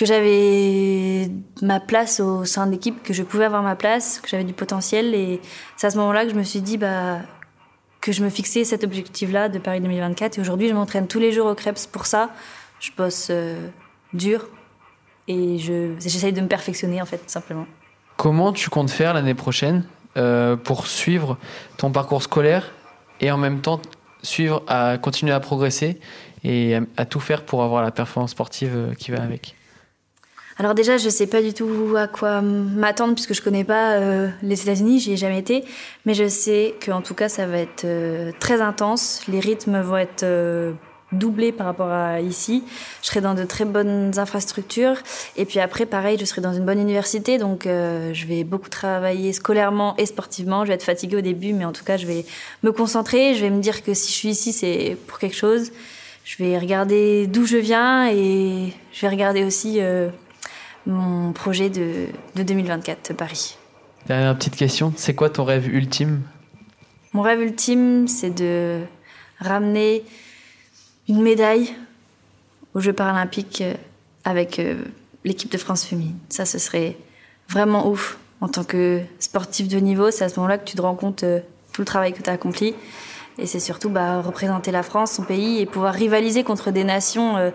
que 0.00 0.06
j'avais 0.06 1.30
ma 1.60 1.78
place 1.78 2.20
au 2.20 2.46
sein 2.46 2.66
de 2.66 2.72
l'équipe, 2.72 3.02
que 3.02 3.12
je 3.12 3.22
pouvais 3.22 3.44
avoir 3.44 3.62
ma 3.62 3.76
place, 3.76 4.18
que 4.18 4.30
j'avais 4.30 4.44
du 4.44 4.54
potentiel. 4.54 5.14
Et 5.14 5.42
c'est 5.76 5.88
à 5.88 5.90
ce 5.90 5.98
moment-là 5.98 6.24
que 6.24 6.30
je 6.30 6.36
me 6.36 6.42
suis 6.42 6.62
dit 6.62 6.78
bah, 6.78 7.18
que 8.00 8.10
je 8.10 8.24
me 8.24 8.30
fixais 8.30 8.64
cet 8.64 8.82
objectif-là 8.82 9.50
de 9.50 9.58
Paris 9.58 9.82
2024. 9.82 10.38
Et 10.38 10.40
aujourd'hui, 10.40 10.70
je 10.70 10.72
m'entraîne 10.72 11.06
tous 11.06 11.18
les 11.18 11.32
jours 11.32 11.48
au 11.48 11.54
Krebs 11.54 11.86
pour 11.92 12.06
ça. 12.06 12.30
Je 12.80 12.92
bosse 12.96 13.28
euh, 13.28 13.68
dur 14.14 14.48
et 15.28 15.58
j'essaye 15.58 16.32
de 16.32 16.40
me 16.40 16.48
perfectionner, 16.48 17.02
en 17.02 17.06
fait, 17.06 17.20
simplement. 17.26 17.66
Comment 18.16 18.54
tu 18.54 18.70
comptes 18.70 18.90
faire 18.90 19.12
l'année 19.12 19.34
prochaine 19.34 19.84
euh, 20.16 20.56
pour 20.56 20.86
suivre 20.86 21.36
ton 21.76 21.92
parcours 21.92 22.22
scolaire 22.22 22.72
et 23.20 23.30
en 23.30 23.36
même 23.36 23.60
temps 23.60 23.82
suivre 24.22 24.62
à 24.66 24.96
continuer 24.96 25.34
à 25.34 25.40
progresser 25.40 26.00
et 26.42 26.78
à, 26.96 27.04
tout 27.04 27.20
faire 27.20 27.44
pour 27.44 27.62
avoir 27.62 27.82
la 27.82 27.90
performance 27.90 28.30
sportive 28.30 28.72
euh, 28.74 28.94
qui 28.94 29.10
va 29.10 29.22
avec? 29.22 29.56
Alors 30.60 30.74
déjà, 30.74 30.96
je 30.96 31.08
sais 31.08 31.26
pas 31.26 31.42
du 31.42 31.52
tout 31.52 31.94
à 31.96 32.06
quoi 32.06 32.40
m'attendre 32.40 33.14
puisque 33.14 33.34
je 33.34 33.42
connais 33.42 33.64
pas 33.64 33.94
euh, 33.94 34.28
les 34.42 34.62
États-Unis, 34.62 35.00
j'y 35.00 35.14
ai 35.14 35.16
jamais 35.16 35.38
été, 35.38 35.64
mais 36.06 36.14
je 36.14 36.28
sais 36.28 36.74
qu'en 36.84 37.00
tout 37.00 37.14
cas 37.14 37.28
ça 37.28 37.46
va 37.46 37.58
être 37.58 37.84
très 38.38 38.60
intense, 38.60 39.22
les 39.26 39.40
rythmes 39.40 39.80
vont 39.80 39.96
être 39.96 40.24
doublé 41.12 41.52
par 41.52 41.66
rapport 41.66 41.90
à 41.90 42.20
ici. 42.20 42.62
Je 43.02 43.08
serai 43.08 43.20
dans 43.20 43.34
de 43.34 43.44
très 43.44 43.64
bonnes 43.64 44.12
infrastructures. 44.18 44.96
Et 45.36 45.44
puis 45.44 45.60
après, 45.60 45.86
pareil, 45.86 46.16
je 46.18 46.24
serai 46.24 46.40
dans 46.40 46.52
une 46.52 46.64
bonne 46.64 46.80
université. 46.80 47.38
Donc, 47.38 47.66
euh, 47.66 48.12
je 48.14 48.26
vais 48.26 48.44
beaucoup 48.44 48.68
travailler 48.68 49.32
scolairement 49.32 49.96
et 49.96 50.06
sportivement. 50.06 50.64
Je 50.64 50.68
vais 50.68 50.74
être 50.74 50.84
fatiguée 50.84 51.16
au 51.16 51.20
début, 51.20 51.52
mais 51.52 51.64
en 51.64 51.72
tout 51.72 51.84
cas, 51.84 51.96
je 51.96 52.06
vais 52.06 52.24
me 52.62 52.72
concentrer. 52.72 53.34
Je 53.34 53.40
vais 53.40 53.50
me 53.50 53.60
dire 53.60 53.82
que 53.82 53.94
si 53.94 54.12
je 54.12 54.16
suis 54.16 54.28
ici, 54.30 54.52
c'est 54.52 54.96
pour 55.06 55.18
quelque 55.18 55.36
chose. 55.36 55.72
Je 56.24 56.42
vais 56.42 56.58
regarder 56.58 57.26
d'où 57.26 57.46
je 57.46 57.56
viens 57.56 58.08
et 58.10 58.72
je 58.92 59.00
vais 59.00 59.08
regarder 59.08 59.42
aussi 59.42 59.78
euh, 59.80 60.10
mon 60.86 61.32
projet 61.32 61.70
de, 61.70 62.06
de 62.36 62.42
2024 62.42 63.14
Paris. 63.14 63.56
Dernière 64.06 64.36
petite 64.36 64.56
question, 64.56 64.92
c'est 64.96 65.14
quoi 65.14 65.30
ton 65.30 65.44
rêve 65.44 65.68
ultime? 65.68 66.22
Mon 67.12 67.22
rêve 67.22 67.40
ultime, 67.40 68.08
c'est 68.08 68.30
de 68.30 68.80
ramener 69.40 70.04
une 71.08 71.22
médaille 71.22 71.74
aux 72.74 72.80
Jeux 72.80 72.92
paralympiques 72.92 73.62
euh, 73.62 73.74
avec 74.24 74.58
euh, 74.58 74.76
l'équipe 75.24 75.50
de 75.50 75.58
France 75.58 75.84
féminine. 75.84 76.16
Ça, 76.28 76.44
ce 76.44 76.58
serait 76.58 76.96
vraiment 77.48 77.88
ouf. 77.88 78.18
En 78.40 78.48
tant 78.48 78.64
que 78.64 79.02
sportif 79.18 79.68
de 79.68 79.78
niveau, 79.78 80.10
c'est 80.10 80.24
à 80.24 80.28
ce 80.28 80.36
moment-là 80.36 80.56
que 80.56 80.64
tu 80.64 80.76
te 80.76 80.82
rends 80.82 80.94
compte 80.94 81.24
euh, 81.24 81.40
tout 81.72 81.82
le 81.82 81.86
travail 81.86 82.12
que 82.12 82.22
tu 82.22 82.30
as 82.30 82.32
accompli. 82.32 82.74
Et 83.38 83.46
c'est 83.46 83.60
surtout 83.60 83.90
bah, 83.90 84.20
représenter 84.20 84.70
la 84.70 84.82
France, 84.82 85.12
son 85.12 85.24
pays, 85.24 85.60
et 85.60 85.66
pouvoir 85.66 85.94
rivaliser 85.94 86.44
contre 86.44 86.70
des 86.70 86.84
nations 86.84 87.52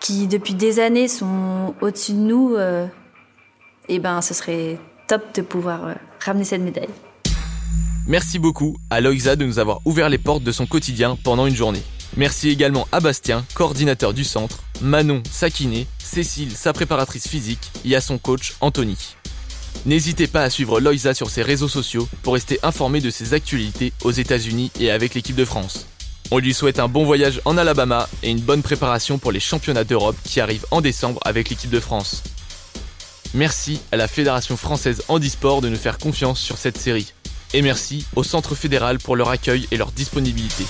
qui, 0.00 0.26
depuis 0.26 0.54
des 0.54 0.80
années, 0.80 1.08
sont 1.08 1.74
au-dessus 1.80 2.12
de 2.12 2.18
nous. 2.18 2.56
et 3.88 3.98
ben, 3.98 4.20
ce 4.22 4.34
serait 4.34 4.78
top 5.06 5.34
de 5.34 5.42
pouvoir 5.42 5.94
ramener 6.24 6.44
cette 6.44 6.62
médaille. 6.62 6.88
Merci 8.06 8.38
beaucoup 8.38 8.76
à 8.90 9.00
Loïsa 9.00 9.36
de 9.36 9.44
nous 9.44 9.58
avoir 9.58 9.80
ouvert 9.84 10.08
les 10.08 10.18
portes 10.18 10.42
de 10.42 10.52
son 10.52 10.66
quotidien 10.66 11.16
pendant 11.22 11.46
une 11.46 11.54
journée. 11.54 11.82
Merci 12.16 12.48
également 12.48 12.88
à 12.90 13.00
Bastien, 13.00 13.44
coordinateur 13.54 14.12
du 14.12 14.24
centre, 14.24 14.64
Manon, 14.80 15.22
sa 15.30 15.48
kiné, 15.48 15.86
Cécile, 15.98 16.50
sa 16.56 16.72
préparatrice 16.72 17.28
physique, 17.28 17.70
et 17.84 17.94
à 17.94 18.00
son 18.00 18.18
coach, 18.18 18.54
Anthony. 18.60 19.14
N'hésitez 19.86 20.26
pas 20.26 20.42
à 20.42 20.50
suivre 20.50 20.80
Loïsa 20.80 21.14
sur 21.14 21.30
ses 21.30 21.42
réseaux 21.42 21.68
sociaux 21.68 22.08
pour 22.22 22.34
rester 22.34 22.58
informé 22.62 23.00
de 23.00 23.10
ses 23.10 23.32
actualités 23.34 23.92
aux 24.02 24.10
États-Unis 24.10 24.72
et 24.80 24.90
avec 24.90 25.14
l'équipe 25.14 25.36
de 25.36 25.44
France. 25.44 25.86
On 26.32 26.38
lui 26.38 26.54
souhaite 26.54 26.78
un 26.78 26.86
bon 26.86 27.04
voyage 27.04 27.40
en 27.44 27.56
Alabama 27.56 28.08
et 28.22 28.30
une 28.30 28.40
bonne 28.40 28.62
préparation 28.62 29.18
pour 29.18 29.32
les 29.32 29.40
championnats 29.40 29.82
d'Europe 29.82 30.16
qui 30.22 30.40
arrivent 30.40 30.66
en 30.70 30.80
décembre 30.80 31.20
avec 31.24 31.50
l'équipe 31.50 31.70
de 31.70 31.80
France. 31.80 32.22
Merci 33.34 33.80
à 33.90 33.96
la 33.96 34.06
Fédération 34.06 34.56
française 34.56 35.02
handisport 35.08 35.60
de 35.60 35.68
nous 35.68 35.76
faire 35.76 35.98
confiance 35.98 36.38
sur 36.38 36.56
cette 36.56 36.78
série. 36.78 37.12
Et 37.52 37.62
merci 37.62 38.06
au 38.14 38.22
Centre 38.22 38.54
fédéral 38.54 38.98
pour 38.98 39.16
leur 39.16 39.28
accueil 39.28 39.66
et 39.72 39.76
leur 39.76 39.90
disponibilité. 39.90 40.64